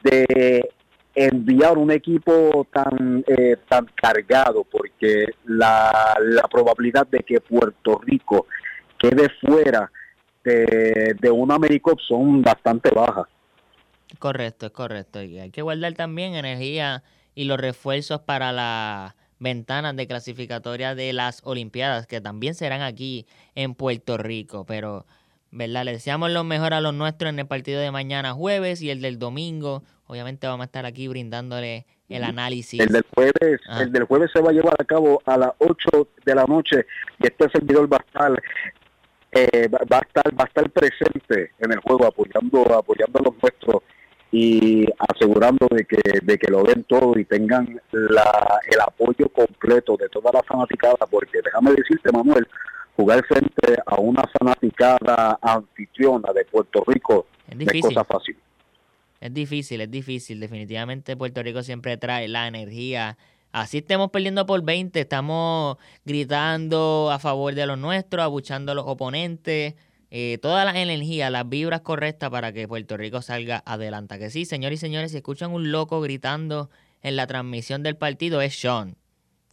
de 0.04 0.70
enviar 1.20 1.80
un 1.80 1.90
equipo 1.90 2.68
tan 2.72 3.24
eh, 3.26 3.58
tan 3.68 3.88
cargado 3.96 4.64
porque 4.64 5.26
la, 5.46 6.16
la 6.22 6.44
probabilidad 6.44 7.08
de 7.08 7.20
que 7.24 7.42
Puerto 7.42 8.00
Rico 8.04 8.46
quede 9.00 9.28
fuera 9.42 9.92
de, 10.44 11.16
de 11.20 11.32
un 11.32 11.52
AmeriCup 11.52 12.00
son 12.08 12.44
bastante 12.44 12.92
bajas. 12.92 13.26
Correcto, 14.20 14.68
es 14.68 14.72
correcto. 14.72 15.24
Y 15.24 15.40
hay 15.40 15.50
que 15.50 15.64
guardar 15.64 15.94
también 15.94 16.36
energía 16.36 17.04
y 17.34 17.46
los 17.46 17.60
refuerzos 17.60 18.22
para 18.22 18.52
las 18.52 19.16
ventanas 19.40 19.96
de 19.96 20.08
clasificatoria 20.08 20.96
de 20.96 21.14
las 21.14 21.42
Olimpiadas, 21.44 22.08
que 22.08 22.22
también 22.22 22.54
serán 22.56 22.82
aquí 22.82 23.26
en 23.56 23.74
Puerto 23.74 24.18
Rico. 24.18 24.66
Pero, 24.66 25.06
¿verdad? 25.52 25.86
Le 25.86 25.94
deseamos 25.94 26.32
lo 26.32 26.44
mejor 26.44 26.74
a 26.74 26.82
los 26.82 26.94
nuestros 26.94 27.30
en 27.30 27.40
el 27.40 27.48
partido 27.48 27.80
de 27.82 27.92
mañana 27.92 28.34
jueves 28.34 28.82
y 28.82 28.90
el 28.90 29.02
del 29.02 29.20
domingo. 29.20 29.84
Obviamente 30.08 30.48
vamos 30.48 30.64
a 30.64 30.66
estar 30.66 30.86
aquí 30.86 31.08
brindándole 31.08 31.86
el 32.10 32.24
análisis. 32.24 32.80
El 32.80 32.90
del 32.90 33.06
jueves, 33.14 33.62
ah. 33.68 33.82
el 33.82 33.92
del 33.92 34.04
jueves 34.06 34.32
se 34.32 34.42
va 34.42 34.50
a 34.52 34.54
llevar 34.54 34.76
a 34.80 34.86
cabo 34.86 35.22
a 35.26 35.38
las 35.38 35.52
8 35.60 36.08
de 36.26 36.36
la 36.36 36.46
noche 36.46 36.86
y 37.20 37.28
este 37.28 37.50
servidor 37.50 37.92
va 37.92 37.98
a 37.98 38.06
estar 38.06 38.44
eh, 39.34 39.68
va 39.70 39.98
a 39.98 40.08
estar 40.08 40.40
va 40.40 40.46
a 40.46 40.48
estar 40.48 40.70
presente 40.70 41.52
en 41.60 41.72
el 41.72 41.80
juego 41.80 42.06
apoyando 42.06 42.62
apoyando 42.74 43.20
a 43.20 43.24
los 43.24 43.34
nuestros 43.42 43.84
y 44.32 44.86
asegurando 45.10 45.68
de 45.70 45.84
que 45.84 46.02
de 46.22 46.38
que 46.38 46.50
lo 46.50 46.64
den 46.64 46.84
todo 46.86 47.18
y 47.20 47.26
tengan 47.26 47.80
la, 47.92 48.60
el 48.72 48.80
apoyo 48.80 49.28
completo 49.30 49.98
de 49.98 50.08
toda 50.10 50.32
la 50.32 50.44
fanaticada 50.44 51.06
porque 51.10 51.40
déjame 51.44 51.72
decirte 51.72 52.12
Manuel 52.12 52.48
jugar 52.98 53.24
frente 53.26 53.78
a 53.86 53.96
una 54.02 54.24
fanaticada 54.38 55.40
anfitriona 55.42 56.34
de 56.34 56.44
Puerto 56.44 56.84
Rico 56.86 57.28
es, 57.48 57.58
difícil. 57.58 57.78
es 57.78 57.86
cosa 57.86 58.04
fácil 58.04 58.38
es 59.22 59.34
difícil 59.34 59.82
es 59.82 59.90
difícil 59.90 60.40
definitivamente 60.42 61.16
Puerto 61.16 61.42
Rico 61.42 61.64
siempre 61.64 61.96
trae 61.96 62.28
la 62.28 62.48
energía 62.48 63.18
Así 63.54 63.78
estemos 63.80 64.12
perdiendo 64.12 64.46
por 64.46 64.62
20, 64.62 65.00
estamos 65.00 65.78
gritando 66.06 67.10
a 67.12 67.18
favor 67.18 67.56
de 67.56 67.66
los 67.66 67.80
nuestros, 67.80 68.24
abuchando 68.24 68.74
a 68.74 68.76
los 68.76 68.86
oponentes, 68.86 69.74
eh, 70.12 70.38
toda 70.42 70.64
la 70.64 70.80
energía, 70.80 71.30
las 71.30 71.48
vibras 71.50 71.82
correctas 71.82 72.30
para 72.30 72.54
que 72.54 72.68
Puerto 72.68 72.98
Rico 72.98 73.22
salga 73.22 73.64
adelante. 73.66 74.20
Que 74.20 74.30
sí, 74.30 74.46
señores 74.46 74.80
y 74.80 74.82
señores, 74.82 75.12
si 75.12 75.18
escuchan 75.18 75.52
un 75.52 75.72
loco 75.72 76.02
gritando 76.02 76.70
en 77.02 77.16
la 77.16 77.26
transmisión 77.26 77.84
del 77.84 77.98
partido, 77.98 78.42
es 78.42 78.60
Sean. 78.60 78.96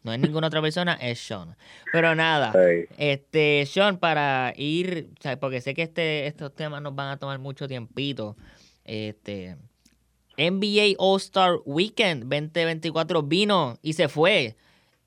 No 0.04 0.12
es 0.12 0.20
ninguna 0.20 0.48
otra 0.48 0.60
persona, 0.60 0.94
es 1.00 1.18
Sean. 1.18 1.56
Pero 1.90 2.14
nada, 2.14 2.52
este 2.98 3.64
Sean, 3.66 3.96
para 3.96 4.52
ir, 4.54 5.08
porque 5.40 5.62
sé 5.62 5.72
que 5.72 5.82
este, 5.82 6.26
estos 6.26 6.54
temas 6.54 6.82
nos 6.82 6.94
van 6.94 7.08
a 7.08 7.16
tomar 7.16 7.38
mucho 7.38 7.66
tiempito. 7.66 8.36
Este, 8.84 9.56
NBA 10.36 10.96
All-Star 10.98 11.56
Weekend 11.64 12.24
2024 12.24 13.22
vino 13.22 13.78
y 13.80 13.94
se 13.94 14.08
fue. 14.08 14.56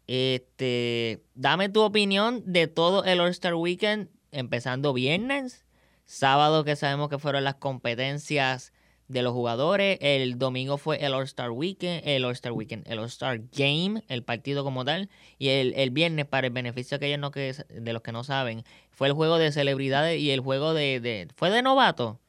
Este, 0.08 1.22
dame 1.36 1.70
tu 1.70 1.82
opinión 1.82 2.42
de 2.46 2.66
todo 2.66 3.04
el 3.04 3.20
All-Star 3.20 3.54
Weekend, 3.54 4.10
empezando 4.32 4.94
viernes, 4.94 5.64
sábado 6.06 6.64
que 6.64 6.76
sabemos 6.76 7.10
que 7.10 7.20
fueron 7.20 7.44
las 7.44 7.56
competencias 7.56 8.74
de 9.08 9.22
los 9.22 9.34
jugadores, 9.34 9.98
el 10.02 10.38
domingo 10.38 10.78
fue 10.78 11.04
el 11.04 11.14
All-Star 11.14 11.52
Weekend, 11.52 12.02
el 12.06 12.26
All-Star 12.26 12.52
Weekend, 12.52 12.88
el 12.88 13.00
All-Star 13.00 13.40
Game, 13.56 14.04
el 14.10 14.24
partido 14.24 14.64
como 14.64 14.84
tal, 14.84 15.10
y 15.38 15.50
el, 15.50 15.74
el 15.76 15.92
viernes, 15.92 16.26
para 16.26 16.48
el 16.48 16.54
beneficio 16.54 16.98
de 16.98 17.06
aquellos 17.06 17.20
no 17.20 17.32
que, 17.32 17.54
de 17.70 17.94
los 17.94 18.02
que 18.02 18.12
no 18.12 18.24
saben, 18.24 18.64
fue 18.92 19.08
el 19.08 19.14
juego 19.14 19.38
de 19.38 19.52
celebridades 19.52 20.20
y 20.20 20.32
el 20.32 20.42
juego 20.42 20.74
de, 20.74 21.00
de 21.00 21.28
fue 21.36 21.50
de 21.50 21.62
novato, 21.62 22.20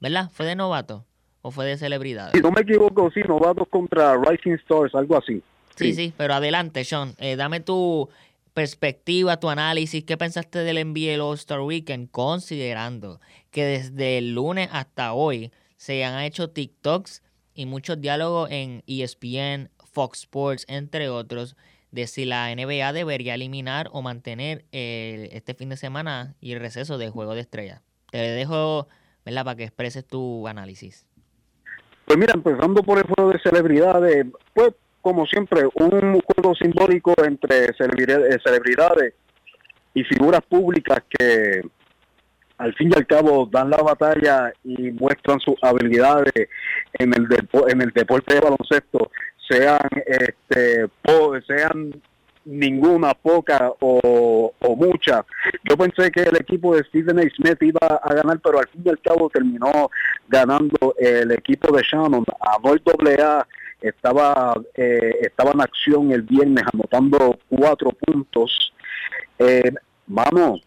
¿verdad? 0.00 0.30
Fue 0.32 0.46
de 0.46 0.54
novato 0.54 1.04
o 1.42 1.50
fue 1.50 1.66
de 1.66 1.76
celebridades. 1.76 2.32
Si 2.34 2.40
no 2.40 2.52
me 2.52 2.60
equivoco, 2.60 3.10
sí, 3.10 3.20
novatos 3.26 3.66
contra 3.68 4.16
Rising 4.16 4.52
Stars, 4.52 4.94
algo 4.94 5.16
así. 5.16 5.42
Sí, 5.74 5.94
sí, 5.94 6.12
pero 6.16 6.34
adelante, 6.34 6.84
Sean, 6.84 7.14
eh, 7.18 7.36
dame 7.36 7.60
tu 7.60 8.08
perspectiva, 8.52 9.38
tu 9.38 9.48
análisis, 9.48 10.04
¿qué 10.04 10.16
pensaste 10.16 10.58
del 10.60 10.84
NBA 10.84 11.22
All-Star 11.24 11.60
Weekend? 11.60 12.10
Considerando 12.10 13.20
que 13.50 13.64
desde 13.64 14.18
el 14.18 14.34
lunes 14.34 14.68
hasta 14.72 15.12
hoy 15.12 15.52
se 15.78 16.04
han 16.04 16.22
hecho 16.22 16.50
TikToks 16.50 17.22
y 17.54 17.64
muchos 17.64 18.00
diálogos 18.00 18.50
en 18.50 18.82
ESPN, 18.86 19.70
Fox 19.90 20.20
Sports, 20.20 20.66
entre 20.68 21.08
otros, 21.08 21.56
de 21.90 22.06
si 22.06 22.26
la 22.26 22.54
NBA 22.54 22.92
debería 22.92 23.34
eliminar 23.34 23.88
o 23.92 24.02
mantener 24.02 24.66
este 24.72 25.54
fin 25.54 25.70
de 25.70 25.78
semana 25.78 26.34
y 26.40 26.52
el 26.52 26.60
receso 26.60 26.98
del 26.98 27.10
Juego 27.10 27.34
de 27.34 27.40
Estrellas. 27.40 27.80
Te 28.10 28.18
dejo, 28.18 28.88
¿verdad?, 29.24 29.44
para 29.44 29.56
que 29.56 29.64
expreses 29.64 30.06
tu 30.06 30.46
análisis. 30.46 31.06
Pues 32.04 32.18
mira, 32.18 32.34
empezando 32.34 32.82
por 32.82 32.98
el 32.98 33.04
juego 33.04 33.32
de 33.32 33.38
celebridades, 33.38 34.26
pues 34.52 34.74
como 35.00 35.26
siempre, 35.26 35.62
un 35.74 36.20
juego 36.20 36.54
simbólico 36.54 37.14
entre 37.24 37.72
celebridades 37.74 39.14
y 39.94 40.04
figuras 40.04 40.42
públicas 40.42 41.02
que 41.08 41.62
al 42.58 42.74
fin 42.74 42.90
y 42.92 42.98
al 42.98 43.06
cabo 43.06 43.48
dan 43.50 43.70
la 43.70 43.78
batalla 43.78 44.52
y 44.64 44.90
muestran 44.92 45.40
sus 45.40 45.54
habilidades 45.62 46.32
en 46.94 47.14
el 47.14 47.26
en 47.68 47.82
el 47.82 47.90
deporte 47.90 48.34
de 48.34 48.40
baloncesto, 48.40 49.10
sean 49.48 49.88
este 50.06 50.86
sean 51.46 51.92
ninguna, 52.48 53.14
poca 53.14 53.72
o, 53.80 54.52
o. 54.58 54.78
Yo 55.64 55.76
pensé 55.76 56.10
que 56.10 56.22
el 56.22 56.36
equipo 56.36 56.74
de 56.74 56.84
Stephen 56.84 57.18
A. 57.18 57.22
Smith 57.22 57.62
iba 57.62 58.00
a 58.02 58.14
ganar, 58.14 58.40
pero 58.40 58.58
al 58.58 58.68
fin 58.68 58.82
y 58.84 58.88
al 58.88 59.00
cabo 59.00 59.28
terminó 59.28 59.90
ganando 60.28 60.94
el 60.98 61.30
equipo 61.32 61.76
de 61.76 61.82
Shannon. 61.82 62.24
a 62.40 62.58
doble 62.60 63.14
A 63.22 63.46
estaba, 63.80 64.54
eh, 64.74 65.18
estaba 65.20 65.52
en 65.52 65.60
acción 65.60 66.10
el 66.10 66.22
viernes 66.22 66.64
anotando 66.72 67.38
cuatro 67.48 67.90
puntos. 67.90 68.72
Eh, 69.38 69.72
vamos, 70.06 70.62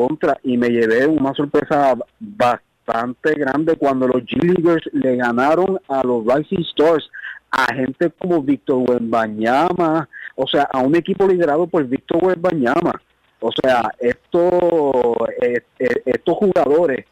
contra, 0.00 0.38
y 0.42 0.56
me 0.56 0.70
llevé 0.70 1.06
una 1.06 1.34
sorpresa 1.34 1.94
bastante 2.18 3.34
grande 3.34 3.76
cuando 3.76 4.08
los 4.08 4.22
G 4.22 4.80
le 4.92 5.16
ganaron 5.16 5.78
a 5.88 6.02
los 6.02 6.24
Rising 6.24 6.64
Stars, 6.70 7.10
a 7.50 7.74
gente 7.74 8.10
como 8.18 8.42
Víctor 8.42 8.88
Wembanyama, 8.88 10.08
o 10.36 10.46
sea, 10.46 10.62
a 10.72 10.78
un 10.78 10.96
equipo 10.96 11.26
liderado 11.26 11.66
por 11.66 11.84
Víctor 11.84 12.24
Wembanyama. 12.24 12.92
O 13.40 13.50
sea, 13.52 13.90
esto, 13.98 15.14
eh, 15.42 15.62
eh, 15.78 16.02
estos 16.06 16.36
jugadores 16.36 17.04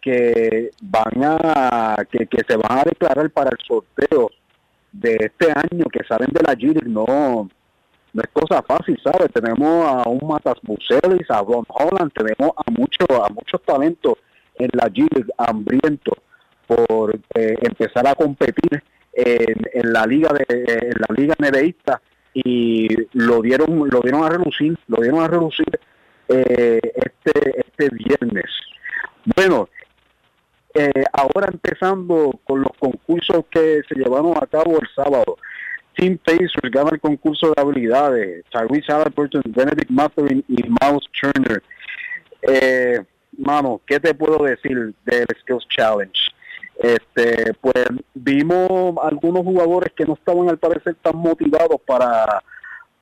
que 0.00 0.70
van 0.82 1.22
a 1.22 1.96
que, 2.10 2.26
que 2.26 2.42
se 2.48 2.56
van 2.56 2.78
a 2.78 2.84
declarar 2.84 3.30
para 3.30 3.50
el 3.50 3.58
sorteo 3.64 4.30
de 4.90 5.16
este 5.20 5.52
año 5.52 5.84
que 5.92 6.04
salen 6.08 6.30
de 6.32 6.42
la 6.42 6.54
G 6.54 6.82
no, 6.86 7.48
no 8.12 8.22
es 8.22 8.28
cosa 8.32 8.62
fácil, 8.62 8.98
¿sabes? 9.02 9.32
Tenemos 9.32 9.86
a 9.86 10.08
un 10.08 10.26
Matas 10.26 10.58
Bucelis, 10.62 11.30
a 11.30 11.42
Ron 11.42 11.64
Holland, 11.68 12.12
tenemos 12.12 12.52
a 12.56 12.70
muchos 12.70 13.08
a 13.10 13.28
muchos 13.32 13.62
talentos 13.62 14.14
en 14.56 14.68
la 14.72 14.88
G 14.88 15.08
hambrientos 15.38 16.18
por 16.66 17.14
eh, 17.34 17.56
empezar 17.62 18.06
a 18.06 18.14
competir 18.14 18.82
en, 19.14 19.92
la 19.92 20.06
liga 20.06 20.30
de 20.32 20.94
la 20.98 21.14
liga 21.14 21.34
y 22.34 22.88
lo 23.12 23.42
dieron 23.42 23.88
lo 23.90 24.00
dieron 24.00 24.24
a 24.24 24.30
relucir 24.30 24.78
lo 24.88 25.02
dieron 25.02 25.20
a 25.20 25.28
relucir 25.28 25.68
eh, 26.28 26.80
este 26.94 27.60
este 27.60 27.90
viernes 27.94 28.50
bueno 29.36 29.68
eh, 30.74 31.04
ahora 31.12 31.48
empezando 31.52 32.40
con 32.44 32.62
los 32.62 32.72
concursos 32.78 33.44
que 33.50 33.82
se 33.86 33.94
llevaron 33.94 34.34
a 34.40 34.46
cabo 34.46 34.78
el 34.80 34.88
sábado. 34.94 35.36
Team 35.96 36.18
Pacers 36.24 36.70
gana 36.70 36.90
el 36.92 37.00
concurso 37.00 37.52
de 37.52 37.60
habilidades. 37.60 38.44
Tyrese 38.50 38.92
Halliburton, 38.92 39.42
Benedict 39.46 39.90
Mathurin 39.90 40.44
y 40.48 40.62
Mouse 40.80 41.08
Turner. 41.20 41.62
Eh, 42.42 43.00
mano, 43.38 43.80
¿qué 43.86 44.00
te 44.00 44.14
puedo 44.14 44.44
decir 44.44 44.94
del 45.04 45.26
Skills 45.40 45.66
Challenge? 45.68 46.20
Este, 46.78 47.54
pues 47.60 47.84
vimos 48.14 48.94
algunos 49.02 49.42
jugadores 49.42 49.92
que 49.94 50.04
no 50.04 50.14
estaban 50.14 50.48
al 50.48 50.58
parecer 50.58 50.96
tan 51.02 51.16
motivados 51.16 51.80
para 51.86 52.42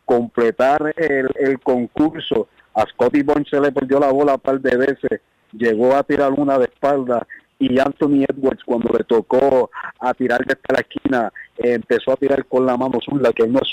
completar 0.05 0.92
el, 0.96 1.59
concurso. 1.61 2.48
A 2.74 2.83
Scotty 2.83 3.22
Bourne 3.22 3.46
se 3.48 3.61
le 3.61 3.72
perdió 3.72 4.00
la 4.00 4.11
bola 4.11 4.35
un 4.35 4.40
par 4.40 4.61
de 4.61 4.76
veces, 4.76 5.20
llegó 5.53 5.94
a 5.94 6.03
tirar 6.03 6.33
una 6.33 6.59
de 6.59 6.64
espalda 6.64 7.26
y 7.61 7.79
Anthony 7.79 8.25
Edwards 8.27 8.64
cuando 8.64 8.92
le 8.96 9.05
tocó 9.05 9.70
a 10.01 10.14
tirar 10.14 10.44
desde 10.44 10.61
la 10.73 10.81
esquina 10.81 11.33
empezó 11.59 12.12
a 12.12 12.16
tirar 12.16 12.46
con 12.46 12.64
la 12.64 12.77
mano 12.77 12.99
zurda 13.05 13.33
que 13.33 13.46
no 13.46 13.61
es 13.61 13.73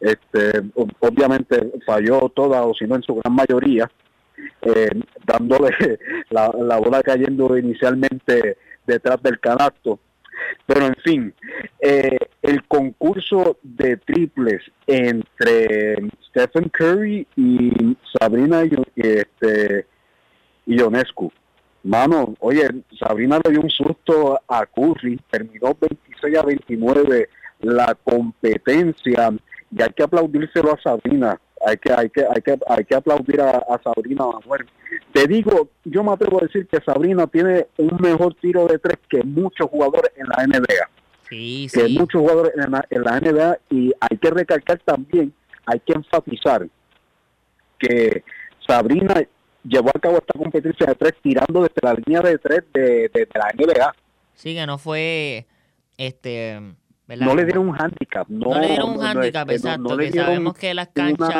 este 0.00 0.62
obviamente 1.00 1.72
falló 1.86 2.28
toda 2.28 2.62
o 2.62 2.74
si 2.74 2.84
no 2.84 2.96
en 2.96 3.02
su 3.02 3.14
gran 3.16 3.34
mayoría 3.34 3.90
eh, 4.60 4.90
dándole 5.24 5.70
la, 6.30 6.50
bola 6.78 7.02
cayendo 7.02 7.56
inicialmente 7.56 8.58
detrás 8.86 9.22
del 9.22 9.40
canasto. 9.40 9.98
Pero 10.66 10.86
en 10.86 10.94
fin 11.04 11.34
eh, 11.80 12.18
el 12.42 12.64
concurso 12.64 13.58
de 13.62 13.96
triples 13.96 14.60
entre 14.86 15.96
Stephen 16.28 16.68
Curry 16.68 17.26
y 17.36 17.96
Sabrina 18.18 18.62
este, 18.96 19.86
Ionescu 20.66 21.32
Mano, 21.84 22.34
oye, 22.40 22.68
Sabrina 22.98 23.40
le 23.44 23.50
dio 23.50 23.60
un 23.60 23.70
susto 23.70 24.40
a 24.46 24.64
Curry, 24.66 25.18
terminó 25.30 25.76
26 25.80 26.38
a 26.38 26.42
29 26.42 27.28
la 27.62 27.96
competencia 28.04 29.32
y 29.70 29.82
hay 29.82 29.90
que 29.90 30.02
aplaudírselo 30.02 30.74
a 30.74 30.80
Sabrina, 30.80 31.40
hay 31.64 31.76
que 31.76 31.92
hay 31.92 32.10
que 32.10 32.24
hay 32.24 32.42
que 32.42 32.58
hay 32.68 32.84
que 32.84 32.94
aplaudir 32.94 33.40
a, 33.40 33.80
Sabrina 33.82 34.26
Manuel. 34.26 34.66
Te 35.12 35.26
digo, 35.26 35.68
yo 35.84 36.04
me 36.04 36.12
atrevo 36.12 36.38
a 36.40 36.46
decir 36.46 36.66
que 36.66 36.80
Sabrina 36.84 37.26
tiene 37.26 37.66
un 37.78 37.96
mejor 38.00 38.34
tiro 38.34 38.66
de 38.66 38.78
tres 38.78 38.98
que 39.08 39.22
muchos 39.22 39.68
jugadores 39.68 40.12
en 40.16 40.26
la 40.28 40.46
NBA. 40.46 40.88
Sí, 41.28 41.66
que 41.72 41.88
muchos 41.88 42.20
jugadores 42.20 42.52
en 42.56 42.70
la, 42.70 42.84
en 42.90 43.02
la 43.02 43.20
NBA 43.20 43.58
y 43.70 43.92
hay 44.00 44.18
que 44.18 44.30
recalcar 44.30 44.78
también, 44.84 45.32
hay 45.64 45.80
que 45.80 45.94
enfatizar 45.94 46.68
que 47.78 48.22
Sabrina 48.66 49.22
llevó 49.64 49.90
a 49.94 50.00
cabo 50.00 50.18
esta 50.18 50.38
competencia 50.38 50.86
de 50.86 50.94
tres 50.94 51.14
tirando 51.22 51.62
desde 51.62 51.80
la 51.82 51.94
línea 51.94 52.20
de 52.20 52.38
tres 52.38 52.64
de, 52.72 53.10
de, 53.12 53.28
la 53.34 53.52
NBA. 53.54 53.94
Sí, 54.34 54.54
que 54.54 54.66
no 54.66 54.78
fue 54.78 55.46
este 55.96 56.60
no 57.08 57.34
le 57.34 57.44
dieron 57.44 57.68
un 57.68 57.76
handicap. 57.76 58.26
No, 58.28 58.58
le 58.58 58.68
dieron 58.68 58.98
un 58.98 59.04
handicap, 59.04 59.50
exacto. 59.50 59.96
que 59.96 60.12
sabemos 60.12 60.54
que 60.54 60.74
las 60.74 60.88
canchas. 60.88 61.30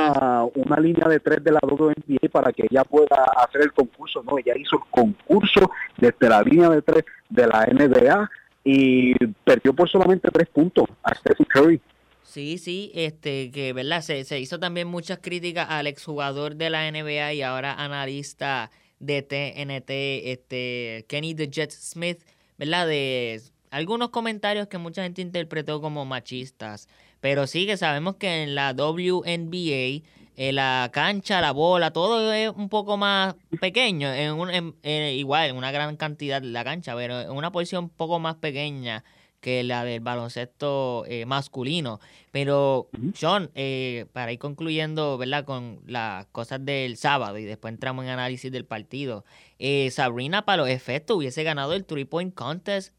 Una, 0.54 0.76
línea 0.78 1.08
de 1.08 1.20
tres 1.20 1.42
de 1.42 1.52
la 1.52 1.60
NBA 1.62 2.28
para 2.30 2.52
que 2.52 2.66
ella 2.70 2.84
pueda 2.84 3.24
hacer 3.44 3.62
el 3.62 3.72
concurso. 3.72 4.22
No, 4.22 4.38
ella 4.38 4.54
hizo 4.56 4.76
el 4.76 4.82
concurso 4.90 5.70
desde 5.96 6.28
la 6.28 6.42
línea 6.42 6.68
de 6.68 6.82
tres 6.82 7.04
de 7.28 7.46
la 7.46 7.66
NBA 7.66 8.30
y 8.64 9.14
perdió 9.44 9.72
por 9.72 9.88
solamente 9.88 10.28
tres 10.30 10.48
puntos 10.48 10.86
a 11.02 11.14
Stephen 11.14 11.46
Curry. 11.46 11.80
Sí, 12.24 12.58
sí, 12.58 12.90
este, 12.94 13.50
que 13.50 13.72
verdad, 13.72 14.00
se, 14.00 14.24
se 14.24 14.40
hizo 14.40 14.58
también 14.58 14.88
muchas 14.88 15.18
críticas 15.18 15.66
al 15.68 15.86
exjugador 15.86 16.56
de 16.56 16.70
la 16.70 16.90
NBA 16.90 17.34
y 17.34 17.42
ahora 17.42 17.74
analista 17.74 18.70
de 19.00 19.22
TNT, 19.22 19.90
este, 20.30 21.04
Kenny 21.08 21.34
the 21.34 21.48
Jet 21.48 21.72
Smith, 21.72 22.22
¿verdad? 22.56 22.86
De 22.86 23.42
algunos 23.70 24.10
comentarios 24.10 24.68
que 24.68 24.78
mucha 24.78 25.02
gente 25.02 25.22
interpretó 25.22 25.80
como 25.80 26.04
machistas. 26.04 26.88
Pero 27.20 27.46
sí 27.46 27.66
que 27.66 27.76
sabemos 27.76 28.16
que 28.16 28.42
en 28.42 28.54
la 28.54 28.72
WNBA, 28.72 30.02
en 30.36 30.54
la 30.54 30.90
cancha, 30.92 31.40
la 31.40 31.52
bola, 31.52 31.92
todo 31.92 32.32
es 32.32 32.50
un 32.50 32.68
poco 32.68 32.96
más 32.96 33.34
pequeño. 33.60 34.12
En, 34.12 34.32
un, 34.34 34.74
igual, 34.82 35.50
en 35.50 35.56
una 35.56 35.72
gran 35.72 35.96
cantidad 35.96 36.42
la 36.42 36.64
cancha, 36.64 36.94
pero 36.94 37.20
en 37.20 37.30
una 37.30 37.50
posición 37.50 37.84
un 37.84 37.90
poco 37.90 38.18
más 38.18 38.36
pequeña 38.36 39.04
que 39.42 39.64
la 39.64 39.84
del 39.84 40.00
baloncesto 40.00 41.04
eh, 41.06 41.26
masculino. 41.26 42.00
Pero, 42.30 42.88
Sean, 43.12 43.50
eh, 43.54 44.06
para 44.12 44.32
ir 44.32 44.38
concluyendo, 44.38 45.18
¿verdad? 45.18 45.44
Con 45.44 45.80
las 45.84 46.26
cosas 46.26 46.64
del 46.64 46.96
sábado 46.96 47.36
y 47.36 47.44
después 47.44 47.74
entramos 47.74 48.04
en 48.04 48.12
análisis 48.12 48.50
del 48.52 48.64
partido. 48.64 49.24
Eh, 49.58 49.90
Sabrina, 49.90 50.46
para 50.46 50.62
los 50.62 50.68
efectos, 50.70 51.16
hubiese 51.16 51.42
ganado 51.42 51.74
el 51.74 51.84
three 51.84 52.04
point 52.04 52.32
contest, 52.32 52.94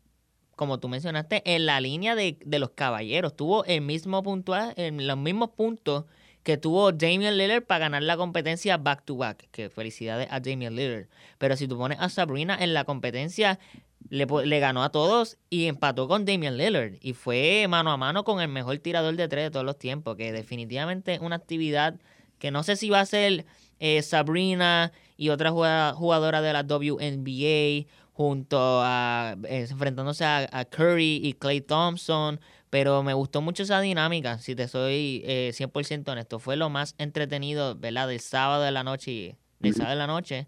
como 0.58 0.80
tú 0.80 0.90
mencionaste, 0.90 1.42
en 1.46 1.66
la 1.66 1.80
línea 1.80 2.14
de, 2.14 2.38
los 2.46 2.72
caballeros. 2.72 3.36
Tuvo 3.36 3.64
el 3.64 3.80
mismo 3.80 4.22
puntual, 4.22 4.74
en 4.76 5.08
los 5.08 5.18
mismos 5.18 5.52
puntos 5.52 6.04
que 6.44 6.58
tuvo 6.58 6.92
Damian 6.92 7.38
Lillard 7.38 7.64
para 7.64 7.86
ganar 7.86 8.04
la 8.04 8.18
competencia 8.18 8.76
back 8.76 9.06
to 9.06 9.16
back. 9.16 9.48
Que 9.52 9.70
felicidades 9.70 10.28
a 10.30 10.42
Damian 10.42 10.76
Lillard. 10.76 11.08
Pero 11.38 11.56
si 11.56 11.70
tú 11.70 11.78
pones 11.78 12.00
a 12.02 12.10
Sabrina 12.10 12.58
en 12.60 12.74
la 12.74 12.84
competencia, 12.84 13.60
le, 14.10 14.26
le, 14.26 14.60
ganó 14.60 14.84
a 14.84 14.92
todos 14.92 15.38
y 15.50 15.66
empató 15.66 16.08
con 16.08 16.26
Damian 16.26 16.58
Lillard. 16.58 16.94
Y 17.02 17.14
fue 17.14 17.66
mano 17.68 17.92
a 17.92 17.98
mano 17.98 18.24
con 18.24 18.42
el 18.42 18.48
mejor 18.48 18.78
tirador 18.80 19.16
de 19.16 19.28
tres 19.28 19.46
de 19.46 19.52
todos 19.52 19.66
los 19.66 19.78
tiempos. 19.78 20.16
Que 20.18 20.32
definitivamente 20.32 21.14
es 21.14 21.20
una 21.20 21.36
actividad 21.36 21.96
que 22.40 22.52
no 22.52 22.64
sé 22.64 22.76
si 22.76 22.90
va 22.90 23.00
a 23.00 23.06
ser 23.06 23.46
eh, 23.80 24.02
Sabrina 24.02 24.92
y 25.18 25.30
otra 25.30 25.52
jugadora 25.52 26.42
de 26.42 26.54
la 26.54 26.64
WNBA 26.64 27.88
junto 28.14 28.58
a 28.84 29.36
eh, 29.46 29.68
enfrentándose 29.70 30.26
a, 30.26 30.66
Curry 30.70 31.22
y 31.24 31.34
Clay 31.34 31.62
Thompson. 31.62 32.40
Pero 32.70 33.04
me 33.04 33.14
gustó 33.14 33.42
mucho 33.42 33.64
esa 33.64 33.82
dinámica, 33.82 34.40
si 34.40 34.56
te 34.56 34.68
soy 34.68 35.22
eh, 35.26 35.52
100% 35.54 36.10
honesto. 36.10 36.40
Fue 36.40 36.56
lo 36.56 36.70
más 36.70 36.96
entretenido, 36.98 37.76
¿verdad? 37.76 38.08
Del 38.08 38.20
sábado 38.20 38.64
de 38.64 38.72
la 38.72 38.84
noche 38.84 39.38
del 39.64 39.74
sábado 39.74 39.92
de 39.92 40.00
la 40.00 40.08
noche. 40.08 40.48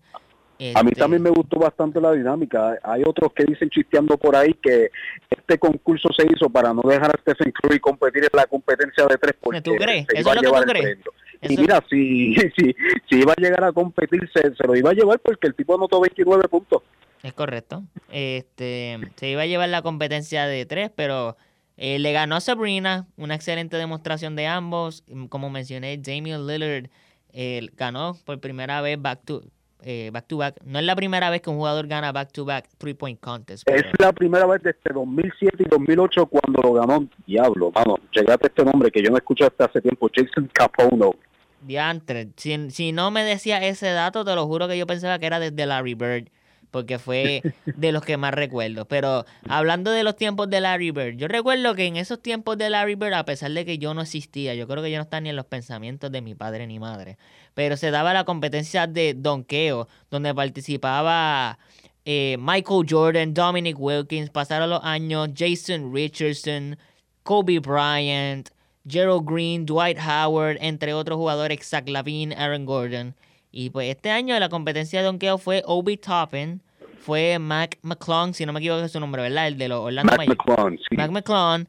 A 0.74 0.84
mí 0.84 0.90
este 0.90 1.02
también 1.02 1.22
me 1.22 1.30
gustó 1.30 1.60
bastante 1.60 2.00
la 2.00 2.14
dinámica. 2.14 2.80
Hay 2.84 3.04
otros 3.06 3.34
que 3.34 3.44
dicen 3.44 3.70
chisteando 3.70 4.18
por 4.18 4.36
ahí 4.36 4.54
que 4.54 4.90
este 5.30 5.58
concurso 5.60 6.10
se 6.18 6.26
hizo 6.32 6.50
para 6.50 6.74
no 6.74 6.82
dejar 6.82 7.12
a 7.12 7.22
Stephen 7.22 7.52
Curry 7.52 7.80
competir 7.80 8.24
en 8.24 8.30
la 8.34 8.46
competencia 8.46 9.06
de 9.06 9.18
tres 9.18 9.36
porque 9.40 9.62
¿Tú 9.62 9.76
crees? 9.76 10.08
¿Eso 10.14 10.34
es 10.34 10.42
lo 10.42 10.52
que 10.52 10.58
tú 10.58 10.64
crees? 10.66 10.98
Y 11.42 11.58
mira, 11.58 11.84
si, 11.90 12.36
si, 12.56 12.76
si 13.10 13.20
iba 13.20 13.34
a 13.34 13.42
llegar 13.42 13.64
a 13.66 13.74
competir, 13.74 14.30
se, 14.34 14.66
lo 14.66 14.76
iba 14.76 14.92
a 14.92 14.94
llevar 14.94 15.20
porque 15.20 15.48
el 15.48 15.56
tipo 15.56 15.76
anotó 15.76 16.00
29 16.00 16.48
puntos. 16.48 16.84
Es 17.22 17.34
correcto. 17.34 17.84
Este, 18.12 19.00
se 19.16 19.30
iba 19.30 19.42
a 19.42 19.46
llevar 19.46 19.70
la 19.70 19.82
competencia 19.82 20.46
de 20.48 20.66
tres, 20.66 20.90
pero 20.96 21.36
eh, 21.76 22.00
le 22.00 22.14
ganó 22.14 22.36
a 22.36 22.42
Sabrina, 22.42 23.08
una 23.18 23.36
excelente 23.36 23.78
demostración 23.78 24.36
de 24.36 24.48
ambos. 24.48 25.04
Como 25.30 25.50
mencioné, 25.50 25.98
Damian 25.98 26.48
Lillard 26.48 26.90
eh, 27.34 27.68
ganó 27.76 28.16
por 28.26 28.40
primera 28.40 28.82
vez 28.82 29.02
back 29.02 29.22
to, 29.26 29.44
eh, 29.86 30.10
back 30.12 30.28
to 30.28 30.38
back. 30.38 30.56
No 30.66 30.80
es 30.80 30.86
la 30.86 30.96
primera 30.96 31.30
vez 31.30 31.42
que 31.42 31.50
un 31.52 31.58
jugador 31.58 31.88
gana 31.88 32.12
back 32.12 32.32
to 32.32 32.44
back 32.44 32.68
three 32.80 32.96
point 32.96 33.20
contest. 33.20 33.70
Es 33.70 33.84
la 34.00 34.12
primera 34.12 34.46
vez 34.48 34.64
desde 34.64 34.94
2007 34.94 35.58
y 35.60 35.70
2008 35.70 36.26
cuando 36.26 36.62
lo 36.64 36.74
ganó 36.74 37.08
Diablo. 37.28 37.72
Vamos, 37.72 38.00
llegaste 38.12 38.48
a 38.48 38.50
este 38.50 38.66
nombre 38.66 38.90
que 38.90 39.04
yo 39.04 39.12
no 39.12 39.18
escucho 39.18 39.46
hasta 39.46 39.66
hace 39.66 39.82
tiempo, 39.82 40.10
Jason 40.14 40.50
Capono. 40.52 41.14
Diantre, 41.62 42.30
si, 42.36 42.72
si 42.72 42.92
no 42.92 43.12
me 43.12 43.24
decía 43.24 43.64
ese 43.64 43.90
dato, 43.92 44.26
te 44.26 44.36
lo 44.36 44.48
juro 44.48 44.68
que 44.68 44.78
yo 44.78 44.88
pensaba 44.88 45.20
que 45.20 45.28
era 45.28 45.40
desde 45.40 45.66
Larry 45.66 45.94
Bird 45.94 46.30
porque 46.76 47.00
fue 47.00 47.42
de 47.78 47.92
los 47.94 48.04
que 48.04 48.18
más 48.18 48.34
recuerdo. 48.34 48.84
Pero 48.84 49.24
hablando 49.48 49.92
de 49.92 50.04
los 50.04 50.18
tiempos 50.18 50.50
de 50.50 50.60
Larry 50.60 50.92
Bird, 50.92 51.16
yo 51.16 51.30
recuerdo 51.30 51.74
que 51.74 51.86
en 51.86 51.96
esos 51.96 52.22
tiempos 52.22 52.58
de 52.58 52.70
Larry 52.70 52.96
Bird, 52.96 53.14
a 53.14 53.24
pesar 53.24 53.52
de 53.52 53.64
que 53.64 53.78
yo 53.78 53.94
no 53.94 54.02
existía, 54.02 54.56
yo 54.56 54.68
creo 54.68 54.84
que 54.84 54.92
yo 54.92 54.98
no 54.98 55.04
estaba 55.04 55.22
ni 55.22 55.30
en 55.30 55.38
los 55.38 55.46
pensamientos 55.46 56.12
de 56.12 56.22
mi 56.22 56.36
padre 56.36 56.68
ni 56.68 56.78
madre, 56.78 57.18
pero 57.56 57.78
se 57.78 57.90
daba 57.90 58.14
la 58.14 58.26
competencia 58.26 58.86
de 58.86 59.16
donkeo, 59.16 59.88
donde 60.12 60.36
participaba 60.36 61.58
eh, 62.04 62.38
Michael 62.40 62.86
Jordan, 62.88 63.34
Dominic 63.34 63.80
Wilkins, 63.80 64.30
pasaron 64.30 64.70
los 64.70 64.84
años, 64.84 65.30
Jason 65.36 65.92
Richardson, 65.92 66.78
Kobe 67.24 67.60
Bryant, 67.60 68.50
Gerald 68.88 69.24
Green, 69.26 69.66
Dwight 69.66 69.98
Howard, 69.98 70.58
entre 70.62 70.94
otros 70.94 71.18
jugadores, 71.18 71.68
Zach 71.68 71.90
Lavine, 71.90 72.36
Aaron 72.36 72.66
Gordon. 72.66 73.16
Y 73.52 73.72
pues 73.72 73.90
este 73.90 74.12
año 74.12 74.38
la 74.38 74.50
competencia 74.50 75.00
de 75.00 75.06
donkeo 75.06 75.38
fue 75.38 75.64
Obi 75.66 75.98
Toppin, 75.98 76.62
fue 77.00 77.40
Mac 77.40 77.80
McClung, 77.82 78.34
si 78.34 78.46
no 78.46 78.52
me 78.52 78.60
equivoco 78.60 78.84
es 78.84 78.92
su 78.92 79.00
nombre, 79.00 79.22
¿verdad? 79.22 79.48
El 79.48 79.58
de 79.58 79.70
los 79.70 79.80
Orlando 79.80 80.16
Mac 80.18 80.28
McClung, 80.28 80.78
sí. 80.78 80.98
Mac 80.98 81.10
McClung, 81.10 81.66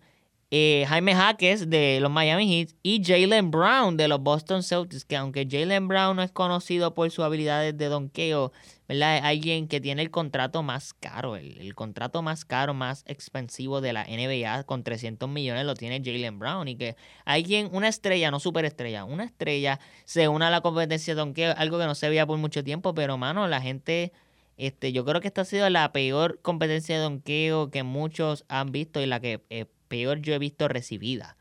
eh, 0.52 0.84
Jaime 0.88 1.12
Jaques 1.12 1.68
de 1.68 1.98
los 2.00 2.10
Miami 2.10 2.46
Heat 2.46 2.76
y 2.84 3.02
Jalen 3.04 3.50
Brown 3.50 3.96
de 3.96 4.06
los 4.06 4.20
Boston 4.20 4.62
Celtics, 4.62 5.04
que 5.04 5.16
aunque 5.16 5.46
Jalen 5.50 5.88
Brown 5.88 6.14
no 6.14 6.22
es 6.22 6.30
conocido 6.30 6.94
por 6.94 7.10
sus 7.10 7.24
habilidades 7.24 7.76
de 7.76 7.86
donkeo, 7.86 8.52
¿verdad? 8.86 9.16
Es 9.16 9.24
alguien 9.24 9.66
que 9.66 9.80
tiene 9.80 10.02
el 10.02 10.12
contrato 10.12 10.62
más 10.62 10.94
caro, 10.94 11.34
el, 11.34 11.74
contrato 11.74 12.22
más 12.22 12.44
caro, 12.44 12.74
más 12.74 13.02
expensivo 13.08 13.80
de 13.80 13.92
la 13.92 14.04
NBA, 14.04 14.62
con 14.64 14.84
300 14.84 15.28
millones 15.28 15.66
lo 15.66 15.74
tiene 15.74 16.00
Jalen 16.04 16.38
Brown. 16.38 16.68
Y 16.68 16.76
que 16.76 16.96
alguien, 17.24 17.68
una 17.72 17.88
estrella, 17.88 18.30
no 18.30 18.38
superestrella, 18.38 19.04
una 19.04 19.24
estrella 19.24 19.80
se 20.04 20.28
une 20.28 20.44
a 20.44 20.50
la 20.50 20.60
competencia 20.60 21.14
de 21.14 21.18
donkeo, 21.18 21.54
algo 21.56 21.78
que 21.78 21.86
no 21.86 21.96
se 21.96 22.08
veía 22.08 22.24
por 22.24 22.38
mucho 22.38 22.62
tiempo, 22.62 22.94
pero 22.94 23.18
mano, 23.18 23.48
la 23.48 23.60
gente. 23.60 24.12
Este, 24.58 24.90
yo 24.90 25.04
creo 25.04 25.20
que 25.20 25.28
esta 25.28 25.42
ha 25.42 25.44
sido 25.44 25.68
la 25.68 25.92
peor 25.92 26.40
competencia 26.40 26.96
de 26.96 27.02
donkeo 27.02 27.70
que 27.70 27.82
muchos 27.82 28.46
han 28.48 28.72
visto 28.72 29.02
y 29.02 29.06
la 29.06 29.20
que 29.20 29.44
eh, 29.50 29.66
peor 29.88 30.18
yo 30.18 30.34
he 30.34 30.38
visto 30.38 30.68
recibida. 30.68 31.36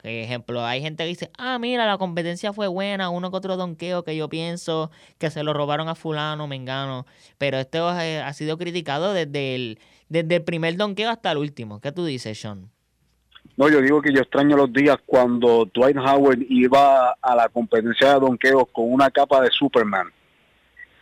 Por 0.00 0.10
ejemplo, 0.10 0.64
hay 0.64 0.80
gente 0.80 1.04
que 1.04 1.08
dice, 1.08 1.30
ah, 1.36 1.58
mira, 1.58 1.86
la 1.86 1.98
competencia 1.98 2.54
fue 2.54 2.68
buena, 2.68 3.10
uno 3.10 3.30
que 3.30 3.36
otro 3.36 3.58
donqueo 3.58 4.02
que 4.02 4.16
yo 4.16 4.30
pienso 4.30 4.90
que 5.18 5.30
se 5.30 5.42
lo 5.42 5.52
robaron 5.52 5.88
a 5.88 5.94
fulano, 5.94 6.46
mengano. 6.46 7.04
Pero 7.36 7.58
esto 7.58 7.86
ha 7.86 8.32
sido 8.32 8.56
criticado 8.56 9.12
desde 9.12 9.54
el, 9.54 9.78
desde 10.08 10.36
el 10.36 10.42
primer 10.42 10.76
donqueo 10.76 11.10
hasta 11.10 11.32
el 11.32 11.38
último. 11.38 11.80
¿Qué 11.80 11.92
tú 11.92 12.06
dices, 12.06 12.40
Sean? 12.40 12.70
No, 13.58 13.68
yo 13.68 13.82
digo 13.82 14.00
que 14.00 14.12
yo 14.12 14.22
extraño 14.22 14.56
los 14.56 14.72
días 14.72 14.96
cuando 15.04 15.68
Dwight 15.74 15.98
Howard 15.98 16.46
iba 16.48 17.10
a 17.20 17.34
la 17.34 17.50
competencia 17.50 18.14
de 18.14 18.20
donqueo 18.20 18.64
con 18.64 18.90
una 18.90 19.10
capa 19.10 19.42
de 19.42 19.50
Superman. 19.50 20.10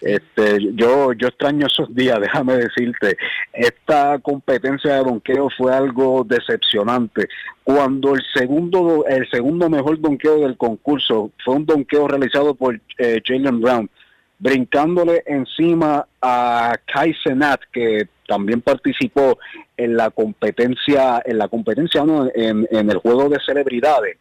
Este, 0.00 0.58
yo, 0.74 1.12
yo 1.12 1.28
extraño 1.28 1.66
esos 1.66 1.92
días, 1.94 2.20
déjame 2.20 2.56
decirte. 2.56 3.16
Esta 3.52 4.18
competencia 4.20 4.94
de 4.94 5.04
donqueo 5.04 5.48
fue 5.56 5.74
algo 5.74 6.24
decepcionante. 6.24 7.28
Cuando 7.64 8.14
el 8.14 8.22
segundo, 8.34 9.04
el 9.06 9.28
segundo 9.30 9.68
mejor 9.68 10.00
donqueo 10.00 10.40
del 10.40 10.56
concurso 10.56 11.30
fue 11.44 11.56
un 11.56 11.66
donqueo 11.66 12.08
realizado 12.08 12.54
por 12.54 12.80
eh, 12.98 13.20
Jalen 13.24 13.60
Brown, 13.60 13.90
brincándole 14.38 15.22
encima 15.26 16.06
a 16.22 16.74
Kai 16.86 17.14
Senat, 17.24 17.60
que 17.72 18.08
también 18.26 18.60
participó 18.60 19.38
en 19.76 19.96
la 19.96 20.10
competencia, 20.10 21.22
en 21.24 21.38
la 21.38 21.48
competencia 21.48 22.04
en, 22.34 22.66
el 22.70 22.98
juego 22.98 23.28
de 23.28 23.38
celebridades. 23.44 24.18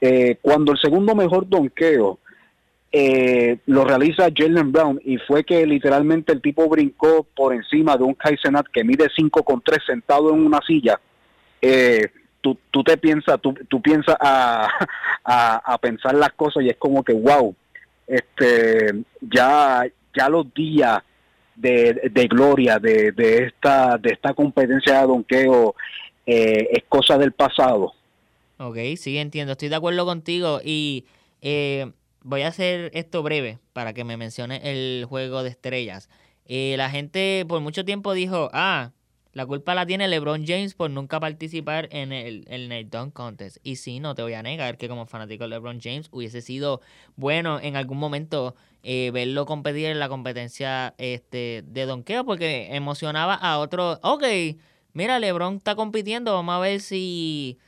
Eh, 0.00 0.38
cuando 0.42 0.72
el 0.72 0.78
segundo 0.78 1.14
mejor 1.14 1.48
donqueo 1.48 2.18
eh, 2.96 3.58
lo 3.66 3.84
realiza 3.84 4.28
Jalen 4.32 4.70
Brown 4.70 5.00
y 5.04 5.18
fue 5.18 5.42
que 5.42 5.66
literalmente 5.66 6.32
el 6.32 6.40
tipo 6.40 6.68
brincó 6.68 7.26
por 7.34 7.52
encima 7.52 7.96
de 7.96 8.04
un 8.04 8.14
Kaizenat 8.14 8.66
que 8.72 8.84
mide 8.84 9.08
5 9.16 9.42
con 9.42 9.60
3 9.60 9.80
sentado 9.84 10.32
en 10.32 10.46
una 10.46 10.60
silla. 10.64 11.00
Eh, 11.60 12.06
tú, 12.40 12.56
tú 12.70 12.84
te 12.84 12.96
piensas, 12.96 13.40
tú, 13.40 13.52
tú 13.66 13.82
piensas 13.82 14.14
a, 14.20 14.68
a, 15.24 15.78
pensar 15.78 16.14
las 16.14 16.34
cosas 16.34 16.62
y 16.62 16.68
es 16.68 16.76
como 16.76 17.02
que 17.02 17.14
wow, 17.14 17.52
este, 18.06 19.02
ya, 19.20 19.84
ya 20.16 20.28
los 20.28 20.54
días 20.54 21.02
de, 21.56 22.10
de 22.12 22.28
gloria 22.28 22.78
de, 22.78 23.10
de, 23.10 23.46
esta, 23.46 23.98
de 23.98 24.10
esta 24.10 24.34
competencia 24.34 25.00
de 25.00 25.06
donqueo 25.08 25.74
eh, 26.26 26.68
es 26.70 26.84
cosa 26.88 27.18
del 27.18 27.32
pasado. 27.32 27.92
Ok, 28.58 28.76
sí, 28.98 29.18
entiendo, 29.18 29.54
estoy 29.54 29.68
de 29.68 29.74
acuerdo 29.74 30.06
contigo 30.06 30.60
y 30.64 31.06
eh, 31.42 31.90
voy 32.24 32.42
a 32.42 32.48
hacer 32.48 32.90
esto 32.94 33.22
breve 33.22 33.60
para 33.72 33.92
que 33.92 34.02
me 34.02 34.16
mencione 34.16 34.60
el 34.64 35.04
juego 35.08 35.44
de 35.44 35.50
estrellas. 35.50 36.08
Eh, 36.46 36.74
la 36.76 36.90
gente 36.90 37.44
por 37.46 37.60
mucho 37.60 37.84
tiempo 37.84 38.12
dijo, 38.12 38.50
ah, 38.52 38.90
la 39.32 39.46
culpa 39.46 39.74
la 39.74 39.84
tiene 39.84 40.08
LeBron 40.08 40.46
James 40.46 40.74
por 40.74 40.90
nunca 40.90 41.20
participar 41.20 41.88
en 41.90 42.12
el, 42.12 42.44
en 42.48 42.72
el 42.72 42.88
Dunk 42.88 43.12
Contest. 43.12 43.58
Y 43.62 43.76
sí, 43.76 44.00
no 44.00 44.14
te 44.14 44.22
voy 44.22 44.34
a 44.34 44.42
negar 44.42 44.78
que 44.78 44.88
como 44.88 45.06
fanático 45.06 45.44
de 45.44 45.50
LeBron 45.50 45.80
James 45.80 46.08
hubiese 46.12 46.40
sido 46.40 46.80
bueno 47.16 47.60
en 47.60 47.76
algún 47.76 47.98
momento 47.98 48.54
eh, 48.82 49.10
verlo 49.12 49.44
competir 49.44 49.86
en 49.86 49.98
la 49.98 50.08
competencia 50.08 50.94
este, 50.98 51.64
de 51.66 51.86
donkeo 51.86 52.24
porque 52.24 52.74
emocionaba 52.74 53.34
a 53.34 53.58
otro. 53.58 53.98
Ok, 54.02 54.24
mira, 54.92 55.18
LeBron 55.18 55.56
está 55.56 55.74
compitiendo, 55.74 56.32
vamos 56.32 56.54
a 56.54 56.60
ver 56.60 56.80
si 56.80 57.58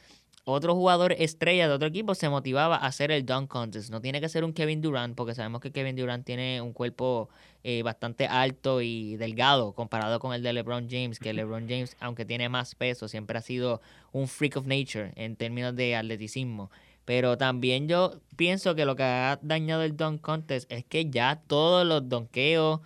otro 0.48 0.76
jugador 0.76 1.12
estrella 1.18 1.66
de 1.66 1.74
otro 1.74 1.88
equipo 1.88 2.14
se 2.14 2.28
motivaba 2.28 2.76
a 2.76 2.87
hacer 2.87 3.11
el 3.11 3.26
dunk 3.26 3.48
contest. 3.48 3.90
No 3.90 4.00
tiene 4.00 4.20
que 4.20 4.28
ser 4.28 4.44
un 4.44 4.52
Kevin 4.52 4.80
Durant, 4.80 5.16
porque 5.16 5.35
sabemos 5.35 5.61
que 5.61 5.72
Kevin 5.72 5.96
Durant 5.96 6.24
tiene 6.24 6.61
un 6.61 6.72
cuerpo 6.72 7.28
eh, 7.64 7.82
bastante 7.82 8.28
alto 8.28 8.80
y 8.80 9.16
delgado 9.16 9.72
comparado 9.72 10.20
con 10.20 10.32
el 10.32 10.44
de 10.44 10.52
LeBron 10.52 10.88
James, 10.88 11.18
que 11.18 11.32
LeBron 11.32 11.68
James, 11.68 11.96
aunque 11.98 12.24
tiene 12.24 12.48
más 12.48 12.76
peso, 12.76 13.09
siempre 13.09 13.37
ha 13.37 13.42
sido 13.42 13.80
un 14.12 14.28
freak 14.28 14.56
of 14.56 14.66
nature 14.66 15.11
en 15.16 15.35
términos 15.35 15.74
de 15.74 15.96
atleticismo. 15.96 16.70
Pero 17.04 17.37
también 17.37 17.88
yo 17.88 18.20
pienso 18.37 18.76
que 18.76 18.85
lo 18.85 18.94
que 18.94 19.02
ha 19.02 19.40
dañado 19.42 19.82
el 19.82 19.96
dunk 19.96 20.20
contest 20.20 20.70
es 20.70 20.85
que 20.85 21.11
ya 21.11 21.42
todos 21.48 21.85
los 21.85 22.09
donkeos 22.09 22.82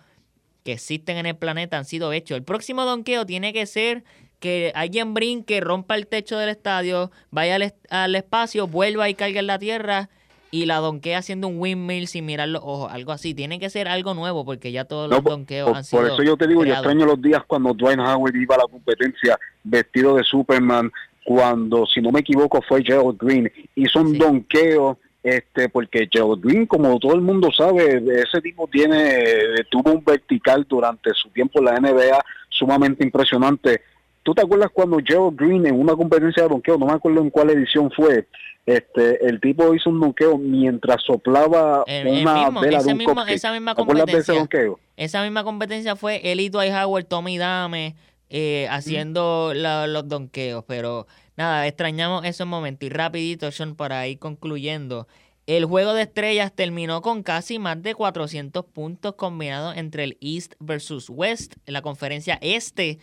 que 0.63 0.73
existen 0.73 1.17
en 1.17 1.27
el 1.27 1.35
planeta 1.35 1.77
han 1.77 1.85
sido 1.85 2.11
hechos. 2.11 2.37
El 2.37 2.43
próximo 2.43 2.85
donkeo 2.85 3.27
tiene 3.27 3.53
que 3.53 3.67
ser 3.67 4.03
que 4.41 4.73
alguien 4.75 5.13
brinque, 5.13 5.61
rompa 5.61 5.95
el 5.95 6.07
techo 6.07 6.37
del 6.37 6.49
estadio, 6.49 7.11
vaya 7.29 7.57
al, 7.89 8.15
espacio, 8.15 8.67
vuelva 8.67 9.07
y 9.07 9.13
caiga 9.13 9.39
en 9.39 9.47
la 9.47 9.59
tierra 9.59 10.09
y 10.49 10.65
la 10.65 10.77
donquea 10.77 11.19
haciendo 11.19 11.47
un 11.47 11.59
windmill 11.59 12.07
sin 12.07 12.25
mirar 12.25 12.49
los 12.49 12.61
ojos, 12.61 12.91
algo 12.91 13.13
así. 13.13 13.33
Tiene 13.33 13.59
que 13.59 13.69
ser 13.69 13.87
algo 13.87 14.13
nuevo 14.13 14.43
porque 14.43 14.73
ya 14.73 14.83
todos 14.83 15.09
los 15.09 15.23
donkeos 15.23 15.73
han 15.73 15.83
sido. 15.85 16.01
Por 16.01 16.11
eso 16.11 16.23
yo 16.23 16.35
te 16.35 16.47
digo, 16.47 16.65
yo 16.65 16.73
extraño 16.73 17.05
los 17.05 17.21
días 17.21 17.43
cuando 17.47 17.73
Dwayne 17.73 18.03
Howard 18.03 18.35
iba 18.35 18.55
a 18.55 18.57
la 18.57 18.67
competencia 18.67 19.39
vestido 19.63 20.15
de 20.15 20.23
Superman, 20.23 20.91
cuando, 21.23 21.85
si 21.85 22.01
no 22.01 22.11
me 22.11 22.21
equivoco, 22.21 22.61
fue 22.67 22.83
Gerald 22.83 23.17
Green, 23.19 23.49
hizo 23.75 24.01
un 24.01 24.17
donqueo 24.17 24.97
este 25.23 25.69
porque 25.69 26.09
Joe 26.11 26.35
Green, 26.41 26.65
como 26.65 26.97
todo 26.97 27.13
el 27.13 27.21
mundo 27.21 27.51
sabe, 27.55 28.03
ese 28.21 28.41
tipo 28.41 28.67
tiene 28.67 29.23
tuvo 29.69 29.91
un 29.91 30.03
vertical 30.03 30.65
durante 30.67 31.11
su 31.13 31.29
tiempo 31.29 31.59
en 31.59 31.65
la 31.65 31.79
NBA 31.79 32.25
sumamente 32.49 33.03
impresionante. 33.03 33.81
¿Tú 34.23 34.35
te 34.35 34.41
acuerdas 34.41 34.69
cuando 34.71 34.97
Joe 35.05 35.31
Green 35.33 35.65
en 35.65 35.79
una 35.79 35.95
competencia 35.95 36.43
de 36.43 36.49
donqueo, 36.49 36.77
no 36.77 36.85
me 36.85 36.93
acuerdo 36.93 37.21
en 37.21 37.29
cuál 37.29 37.49
edición 37.49 37.89
fue, 37.91 38.27
este 38.65 39.25
el 39.25 39.41
tipo 39.41 39.73
hizo 39.73 39.89
un 39.89 39.99
donqueo 39.99 40.37
mientras 40.37 41.01
soplaba 41.01 41.83
una 41.87 42.49
vela 42.51 42.83
de 42.83 42.93
un 42.93 43.01
Esa 43.27 43.51
misma 43.51 43.73
competencia, 43.73 44.47
esa 44.97 45.23
misma 45.23 45.43
competencia 45.43 45.95
fue 45.95 46.31
Elito 46.31 46.59
Dwight 46.59 46.73
Howard, 46.73 47.05
Tommy 47.05 47.39
Dame, 47.39 47.95
eh, 48.29 48.67
haciendo 48.69 49.53
los 49.55 50.07
donqueos, 50.07 50.63
pero 50.67 51.07
nada, 51.35 51.65
extrañamos 51.65 52.23
esos 52.23 52.45
momentos. 52.45 52.85
Y 52.85 52.89
rapidito, 52.89 53.51
Sean, 53.51 53.75
para 53.75 54.07
ir 54.07 54.19
concluyendo. 54.19 55.07
El 55.47 55.65
juego 55.65 55.93
de 55.93 56.03
estrellas 56.03 56.53
terminó 56.53 57.01
con 57.01 57.23
casi 57.23 57.57
más 57.57 57.81
de 57.81 57.95
400 57.95 58.63
puntos 58.63 59.15
combinados 59.15 59.75
entre 59.75 60.03
el 60.03 60.17
East 60.21 60.53
versus 60.59 61.09
West. 61.09 61.55
En 61.65 61.73
la 61.73 61.81
conferencia 61.81 62.37
este 62.41 62.99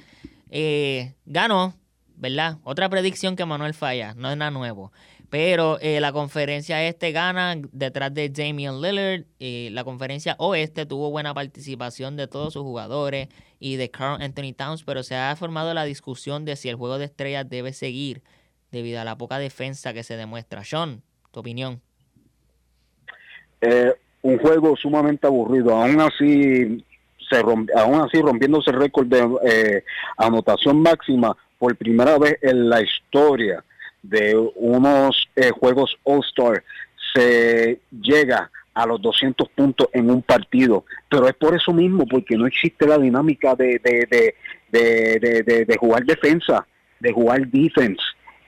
eh, 0.51 1.15
ganó, 1.27 1.75
¿verdad? 2.17 2.59
Otra 2.65 2.89
predicción 2.89 3.37
que 3.37 3.45
Manuel 3.45 3.75
falla, 3.75 4.15
no 4.15 4.31
es 4.31 4.37
nada 4.37 4.51
nuevo. 4.51 4.93
Pero 5.31 5.79
eh, 5.81 6.01
la 6.01 6.13
conferencia 6.13 6.83
este 6.85 7.13
gana 7.13 7.55
detrás 7.73 8.15
de 8.15 8.31
Damian 8.31 8.81
Lillard. 8.81 9.25
Eh, 9.41 9.69
la 9.73 9.85
conferencia 9.85 10.37
oeste 10.39 10.87
tuvo 10.87 11.11
buena 11.11 11.35
participación 11.35 12.17
de 12.17 12.29
todos 12.29 12.55
sus 12.55 12.63
jugadores 12.63 13.29
y 13.61 13.77
de 13.77 13.91
Carl 13.91 14.23
Anthony 14.23 14.55
Towns, 14.57 14.85
pero 14.85 15.03
se 15.03 15.17
ha 15.17 15.35
formado 15.37 15.75
la 15.75 15.85
discusión 15.85 16.47
de 16.47 16.57
si 16.57 16.71
el 16.71 16.77
juego 16.77 16.99
de 16.99 17.05
estrellas 17.05 17.49
debe 17.49 17.75
seguir 17.75 18.23
debido 18.71 19.01
a 19.01 19.05
la 19.05 19.19
poca 19.19 19.39
defensa 19.39 19.93
que 19.93 20.03
se 20.03 20.17
demuestra. 20.17 20.65
Sean, 20.65 21.03
tu 21.31 21.41
opinión. 21.41 21.83
Eh, 23.61 23.93
un 24.23 24.39
juego 24.39 24.77
sumamente 24.77 25.27
aburrido. 25.27 25.75
Aún 25.75 26.01
así, 26.01 26.85
se 27.31 27.39
aún 27.39 28.01
así 28.01 28.21
rompiéndose 28.21 28.71
el 28.71 28.81
récord 28.81 29.07
de 29.07 29.85
anotación 30.17 30.83
máxima 30.83 31.37
por 31.59 31.77
primera 31.77 32.19
vez 32.19 32.39
en 32.43 32.69
la 32.69 32.81
historia 32.83 33.65
de 34.03 34.37
unos 34.57 35.29
eh, 35.37 35.51
juegos 35.51 35.97
All-Star 36.05 36.63
se 37.15 37.81
llega 37.91 38.51
a 38.75 38.87
los 38.87 39.03
200 39.03 39.49
puntos 39.51 39.89
en 39.93 40.11
un 40.11 40.23
partido, 40.23 40.85
pero 41.09 41.27
es 41.27 41.35
por 41.35 41.55
eso 41.55 41.73
mismo, 41.73 42.07
porque 42.07 42.37
no 42.37 42.47
existe 42.47 42.87
la 42.87 42.97
dinámica 42.97 43.57
de, 43.57 43.81
de, 43.83 44.35
de, 44.71 45.65
de, 45.67 45.77
jugar 45.77 46.05
defensa, 46.05 46.65
de 47.01 47.13
jugar 47.13 47.47
defense. 47.49 48.03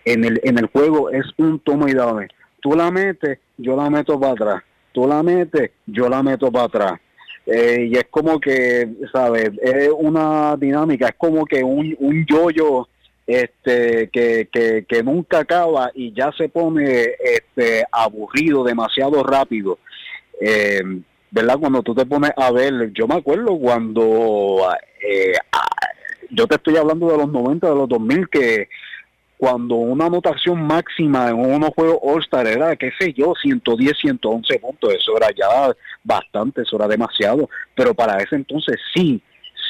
En 0.04 0.24
el, 0.24 0.40
en 0.44 0.58
el 0.58 0.66
juego 0.66 1.10
es 1.10 1.26
un 1.36 1.58
toma 1.58 1.90
y 1.90 1.94
dame. 1.94 2.28
Tú 2.60 2.74
la 2.74 2.90
metes, 2.90 3.38
yo 3.56 3.76
la 3.76 3.90
meto 3.90 4.20
para 4.20 4.32
atrás. 4.32 4.62
Tú 4.92 5.06
la 5.08 5.22
metes, 5.22 5.72
yo 5.86 6.08
la 6.08 6.22
meto 6.22 6.50
para 6.52 6.64
atrás. 6.66 7.00
Eh, 7.46 7.88
y 7.90 7.96
es 7.96 8.04
como 8.10 8.38
que, 8.38 8.88
¿sabes? 9.12 9.50
Es 9.62 9.88
una 9.96 10.56
dinámica, 10.56 11.08
es 11.08 11.14
como 11.16 11.44
que 11.44 11.64
un, 11.64 11.96
un 11.98 12.26
yo-yo 12.26 12.88
este 13.30 14.08
que, 14.10 14.48
que, 14.88 15.02
nunca 15.04 15.40
acaba 15.40 15.90
y 15.94 16.12
ya 16.12 16.32
se 16.36 16.48
pone 16.48 17.14
este 17.22 17.84
aburrido 17.92 18.64
demasiado 18.64 19.22
rápido 19.22 19.78
eh, 20.40 20.80
verdad 21.30 21.58
cuando 21.60 21.82
tú 21.82 21.94
te 21.94 22.06
pones 22.06 22.32
a 22.36 22.50
ver 22.50 22.92
yo 22.92 23.06
me 23.06 23.14
acuerdo 23.14 23.56
cuando 23.56 24.66
eh, 25.08 25.34
yo 26.30 26.46
te 26.48 26.56
estoy 26.56 26.76
hablando 26.76 27.08
de 27.08 27.18
los 27.18 27.30
90 27.30 27.68
de 27.68 27.74
los 27.74 27.88
2000 27.88 28.28
que 28.28 28.68
cuando 29.40 29.76
una 29.76 30.04
anotación 30.04 30.60
máxima 30.60 31.30
en 31.30 31.36
unos 31.36 31.70
juegos 31.70 31.98
All-Star 32.02 32.46
era, 32.46 32.76
qué 32.76 32.92
sé 33.00 33.14
yo, 33.14 33.32
110, 33.40 33.96
111 33.98 34.58
puntos, 34.58 34.92
eso 34.92 35.16
era 35.16 35.28
ya 35.34 35.74
bastante, 36.04 36.60
eso 36.60 36.76
era 36.76 36.86
demasiado, 36.86 37.48
pero 37.74 37.94
para 37.94 38.22
ese 38.22 38.36
entonces 38.36 38.76
sí, 38.94 39.22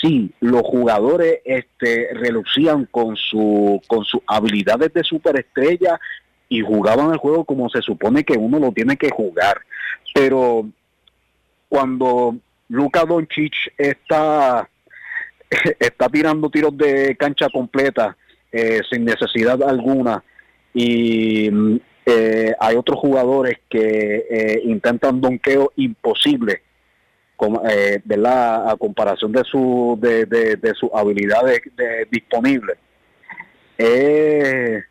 sí, 0.02 0.32
los 0.40 0.62
jugadores 0.62 1.38
este, 1.44 2.08
relucían 2.14 2.86
con, 2.86 3.14
su, 3.14 3.80
con 3.86 4.04
sus 4.04 4.20
habilidades 4.26 4.92
de 4.92 5.04
superestrella 5.04 6.00
y 6.48 6.62
jugaban 6.62 7.12
el 7.12 7.18
juego 7.18 7.44
como 7.44 7.68
se 7.68 7.80
supone 7.80 8.24
que 8.24 8.36
uno 8.36 8.58
lo 8.58 8.72
tiene 8.72 8.96
que 8.96 9.10
jugar. 9.10 9.60
Pero 10.12 10.68
cuando 11.68 12.34
Luka 12.66 13.04
Doncic 13.04 13.72
está, 13.78 14.68
está 15.78 16.08
tirando 16.08 16.50
tiros 16.50 16.76
de 16.76 17.14
cancha 17.16 17.48
completa 17.48 18.16
eh, 18.52 18.80
sin 18.90 19.04
necesidad 19.04 19.62
alguna 19.62 20.22
y 20.72 21.50
eh, 22.06 22.54
hay 22.58 22.76
otros 22.76 22.98
jugadores 22.98 23.58
que 23.68 24.26
eh, 24.30 24.62
intentan 24.64 25.20
donqueo 25.20 25.72
imposible 25.76 26.62
eh, 27.68 28.00
¿verdad? 28.04 28.70
a 28.70 28.76
comparación 28.76 29.32
de 29.32 29.44
su 29.44 29.98
de, 30.00 30.26
de, 30.26 30.74
sus 30.74 30.90
habilidades 30.92 31.60
disponibles 32.10 32.76
eh, 33.78 34.82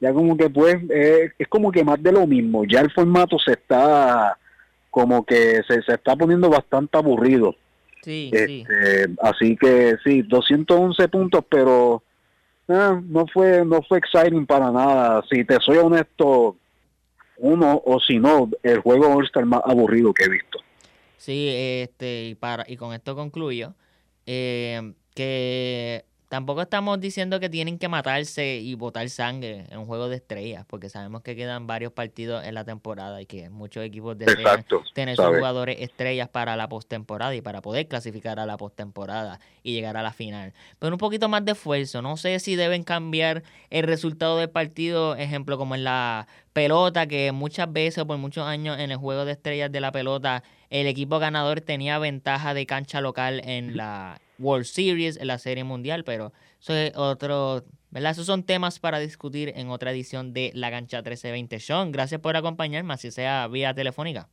ya 0.00 0.12
como 0.12 0.36
que 0.36 0.48
pues 0.48 0.76
eh, 0.90 1.32
es 1.38 1.48
como 1.48 1.72
que 1.72 1.82
más 1.82 2.00
de 2.02 2.12
lo 2.12 2.26
mismo 2.26 2.64
ya 2.64 2.80
el 2.80 2.92
formato 2.92 3.38
se 3.38 3.52
está 3.52 4.38
como 4.90 5.24
que 5.24 5.62
se, 5.66 5.82
se 5.82 5.94
está 5.94 6.14
poniendo 6.14 6.48
bastante 6.48 6.96
aburrido 6.96 7.56
sí, 8.02 8.30
sí. 8.32 8.64
Este, 8.68 9.08
así 9.20 9.56
que 9.56 9.96
sí 10.04 10.22
211 10.22 11.08
puntos 11.08 11.44
pero 11.48 12.02
eh, 12.68 13.00
no 13.04 13.26
fue 13.32 13.64
no 13.64 13.82
fue 13.82 13.98
exciting 13.98 14.46
para 14.46 14.70
nada. 14.70 15.24
Si 15.30 15.44
te 15.44 15.58
soy 15.60 15.78
honesto 15.78 16.56
uno 17.38 17.82
o 17.84 18.00
si 18.00 18.18
no 18.18 18.48
el 18.62 18.80
juego 18.80 19.22
está 19.22 19.40
el 19.40 19.46
más 19.46 19.60
aburrido 19.64 20.12
que 20.12 20.24
he 20.24 20.28
visto. 20.28 20.58
Sí, 21.16 21.48
este, 21.48 22.24
y, 22.26 22.34
para, 22.34 22.64
y 22.68 22.76
con 22.76 22.94
esto 22.94 23.16
concluyo, 23.16 23.74
eh, 24.26 24.92
que 25.14 26.04
tampoco 26.28 26.62
estamos 26.62 27.00
diciendo 27.00 27.38
que 27.40 27.48
tienen 27.48 27.78
que 27.78 27.88
matarse 27.88 28.56
y 28.56 28.74
botar 28.74 29.08
sangre 29.08 29.66
en 29.70 29.78
un 29.78 29.86
juego 29.86 30.08
de 30.08 30.16
estrellas, 30.16 30.64
porque 30.66 30.88
sabemos 30.88 31.22
que 31.22 31.36
quedan 31.36 31.66
varios 31.66 31.92
partidos 31.92 32.44
en 32.44 32.54
la 32.54 32.64
temporada 32.64 33.20
y 33.22 33.26
que 33.26 33.48
muchos 33.50 33.84
equipos 33.84 34.18
desean 34.18 34.64
tener 34.94 35.16
sus 35.16 35.26
jugadores 35.26 35.76
estrellas 35.80 36.28
para 36.28 36.56
la 36.56 36.68
postemporada 36.68 37.34
y 37.34 37.40
para 37.40 37.62
poder 37.62 37.86
clasificar 37.86 38.40
a 38.40 38.46
la 38.46 38.56
postemporada 38.56 39.40
y 39.62 39.72
llegar 39.72 39.96
a 39.96 40.02
la 40.02 40.12
final. 40.12 40.52
Pero 40.78 40.94
un 40.94 40.98
poquito 40.98 41.28
más 41.28 41.44
de 41.44 41.52
esfuerzo. 41.52 42.02
No 42.02 42.16
sé 42.16 42.38
si 42.40 42.56
deben 42.56 42.82
cambiar 42.82 43.42
el 43.70 43.84
resultado 43.84 44.38
del 44.38 44.50
partido, 44.50 45.16
ejemplo, 45.16 45.58
como 45.58 45.74
en 45.74 45.84
la 45.84 46.26
pelota, 46.52 47.06
que 47.06 47.32
muchas 47.32 47.72
veces 47.72 48.04
por 48.04 48.18
muchos 48.18 48.46
años 48.46 48.78
en 48.78 48.90
el 48.90 48.96
juego 48.96 49.24
de 49.24 49.32
estrellas 49.32 49.70
de 49.70 49.80
la 49.80 49.92
pelota, 49.92 50.42
el 50.70 50.86
equipo 50.86 51.18
ganador 51.18 51.60
tenía 51.60 51.98
ventaja 51.98 52.54
de 52.54 52.66
cancha 52.66 53.00
local 53.00 53.40
en 53.44 53.76
la 53.76 54.20
World 54.38 54.64
Series, 54.64 55.16
en 55.16 55.26
la 55.26 55.38
Serie 55.38 55.64
Mundial, 55.64 56.04
pero 56.04 56.32
eso 56.60 56.74
es 56.74 56.92
otro, 56.96 57.64
¿verdad? 57.90 58.12
Esos 58.12 58.26
son 58.26 58.42
temas 58.42 58.78
para 58.78 58.98
discutir 58.98 59.52
en 59.56 59.68
otra 59.70 59.90
edición 59.90 60.32
de 60.32 60.50
La 60.54 60.70
Cancha 60.70 60.98
1320. 60.98 61.60
Sean, 61.60 61.92
gracias 61.92 62.20
por 62.20 62.36
acompañarme, 62.36 62.94
así 62.94 63.10
sea 63.10 63.48
vía 63.48 63.74
telefónica. 63.74 64.28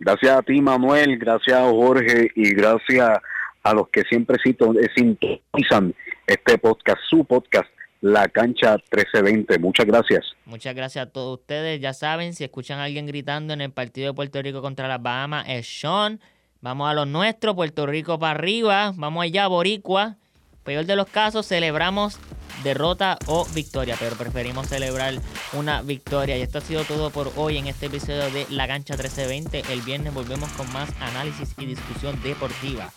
Gracias 0.00 0.36
a 0.36 0.42
ti, 0.42 0.60
Manuel, 0.60 1.18
gracias 1.18 1.56
a 1.58 1.70
Jorge 1.70 2.28
y 2.34 2.54
gracias 2.54 3.20
a 3.62 3.74
los 3.74 3.88
que 3.88 4.02
siempre 4.02 4.36
sintonizan 4.42 5.94
este 6.26 6.58
podcast, 6.58 6.98
su 7.08 7.24
podcast, 7.24 7.68
La 8.00 8.28
Cancha 8.28 8.72
1320. 8.72 9.58
Muchas 9.58 9.86
gracias. 9.86 10.24
Muchas 10.44 10.74
gracias 10.74 11.06
a 11.06 11.10
todos 11.10 11.40
ustedes. 11.40 11.80
Ya 11.80 11.94
saben, 11.94 12.34
si 12.34 12.44
escuchan 12.44 12.78
a 12.78 12.84
alguien 12.84 13.06
gritando 13.06 13.54
en 13.54 13.60
el 13.60 13.72
partido 13.72 14.08
de 14.08 14.14
Puerto 14.14 14.42
Rico 14.42 14.60
contra 14.60 14.88
las 14.88 15.02
Bahamas, 15.02 15.46
es 15.48 15.66
Sean. 15.66 16.20
Vamos 16.64 16.88
a 16.88 16.94
los 16.94 17.06
nuestros, 17.06 17.54
Puerto 17.54 17.84
Rico 17.84 18.18
para 18.18 18.30
arriba. 18.30 18.94
Vamos 18.96 19.22
allá, 19.22 19.46
Boricua. 19.48 20.16
Peor 20.62 20.86
de 20.86 20.96
los 20.96 21.06
casos, 21.06 21.46
celebramos 21.46 22.16
derrota 22.62 23.18
o 23.26 23.44
victoria, 23.54 23.96
pero 24.00 24.16
preferimos 24.16 24.68
celebrar 24.68 25.12
una 25.52 25.82
victoria. 25.82 26.38
Y 26.38 26.40
esto 26.40 26.56
ha 26.56 26.62
sido 26.62 26.84
todo 26.84 27.10
por 27.10 27.30
hoy 27.36 27.58
en 27.58 27.66
este 27.66 27.84
episodio 27.86 28.30
de 28.30 28.46
La 28.48 28.66
Cancha 28.66 28.94
1320. 28.94 29.74
El 29.74 29.82
viernes 29.82 30.14
volvemos 30.14 30.48
con 30.52 30.72
más 30.72 30.88
análisis 31.02 31.54
y 31.58 31.66
discusión 31.66 32.18
deportiva. 32.22 32.90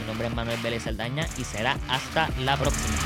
Mi 0.00 0.04
nombre 0.04 0.26
es 0.26 0.34
Manuel 0.34 0.58
Vélez 0.60 0.88
Aldaña 0.88 1.24
y 1.38 1.44
será 1.44 1.78
hasta 1.88 2.28
la 2.40 2.56
próxima. 2.56 2.96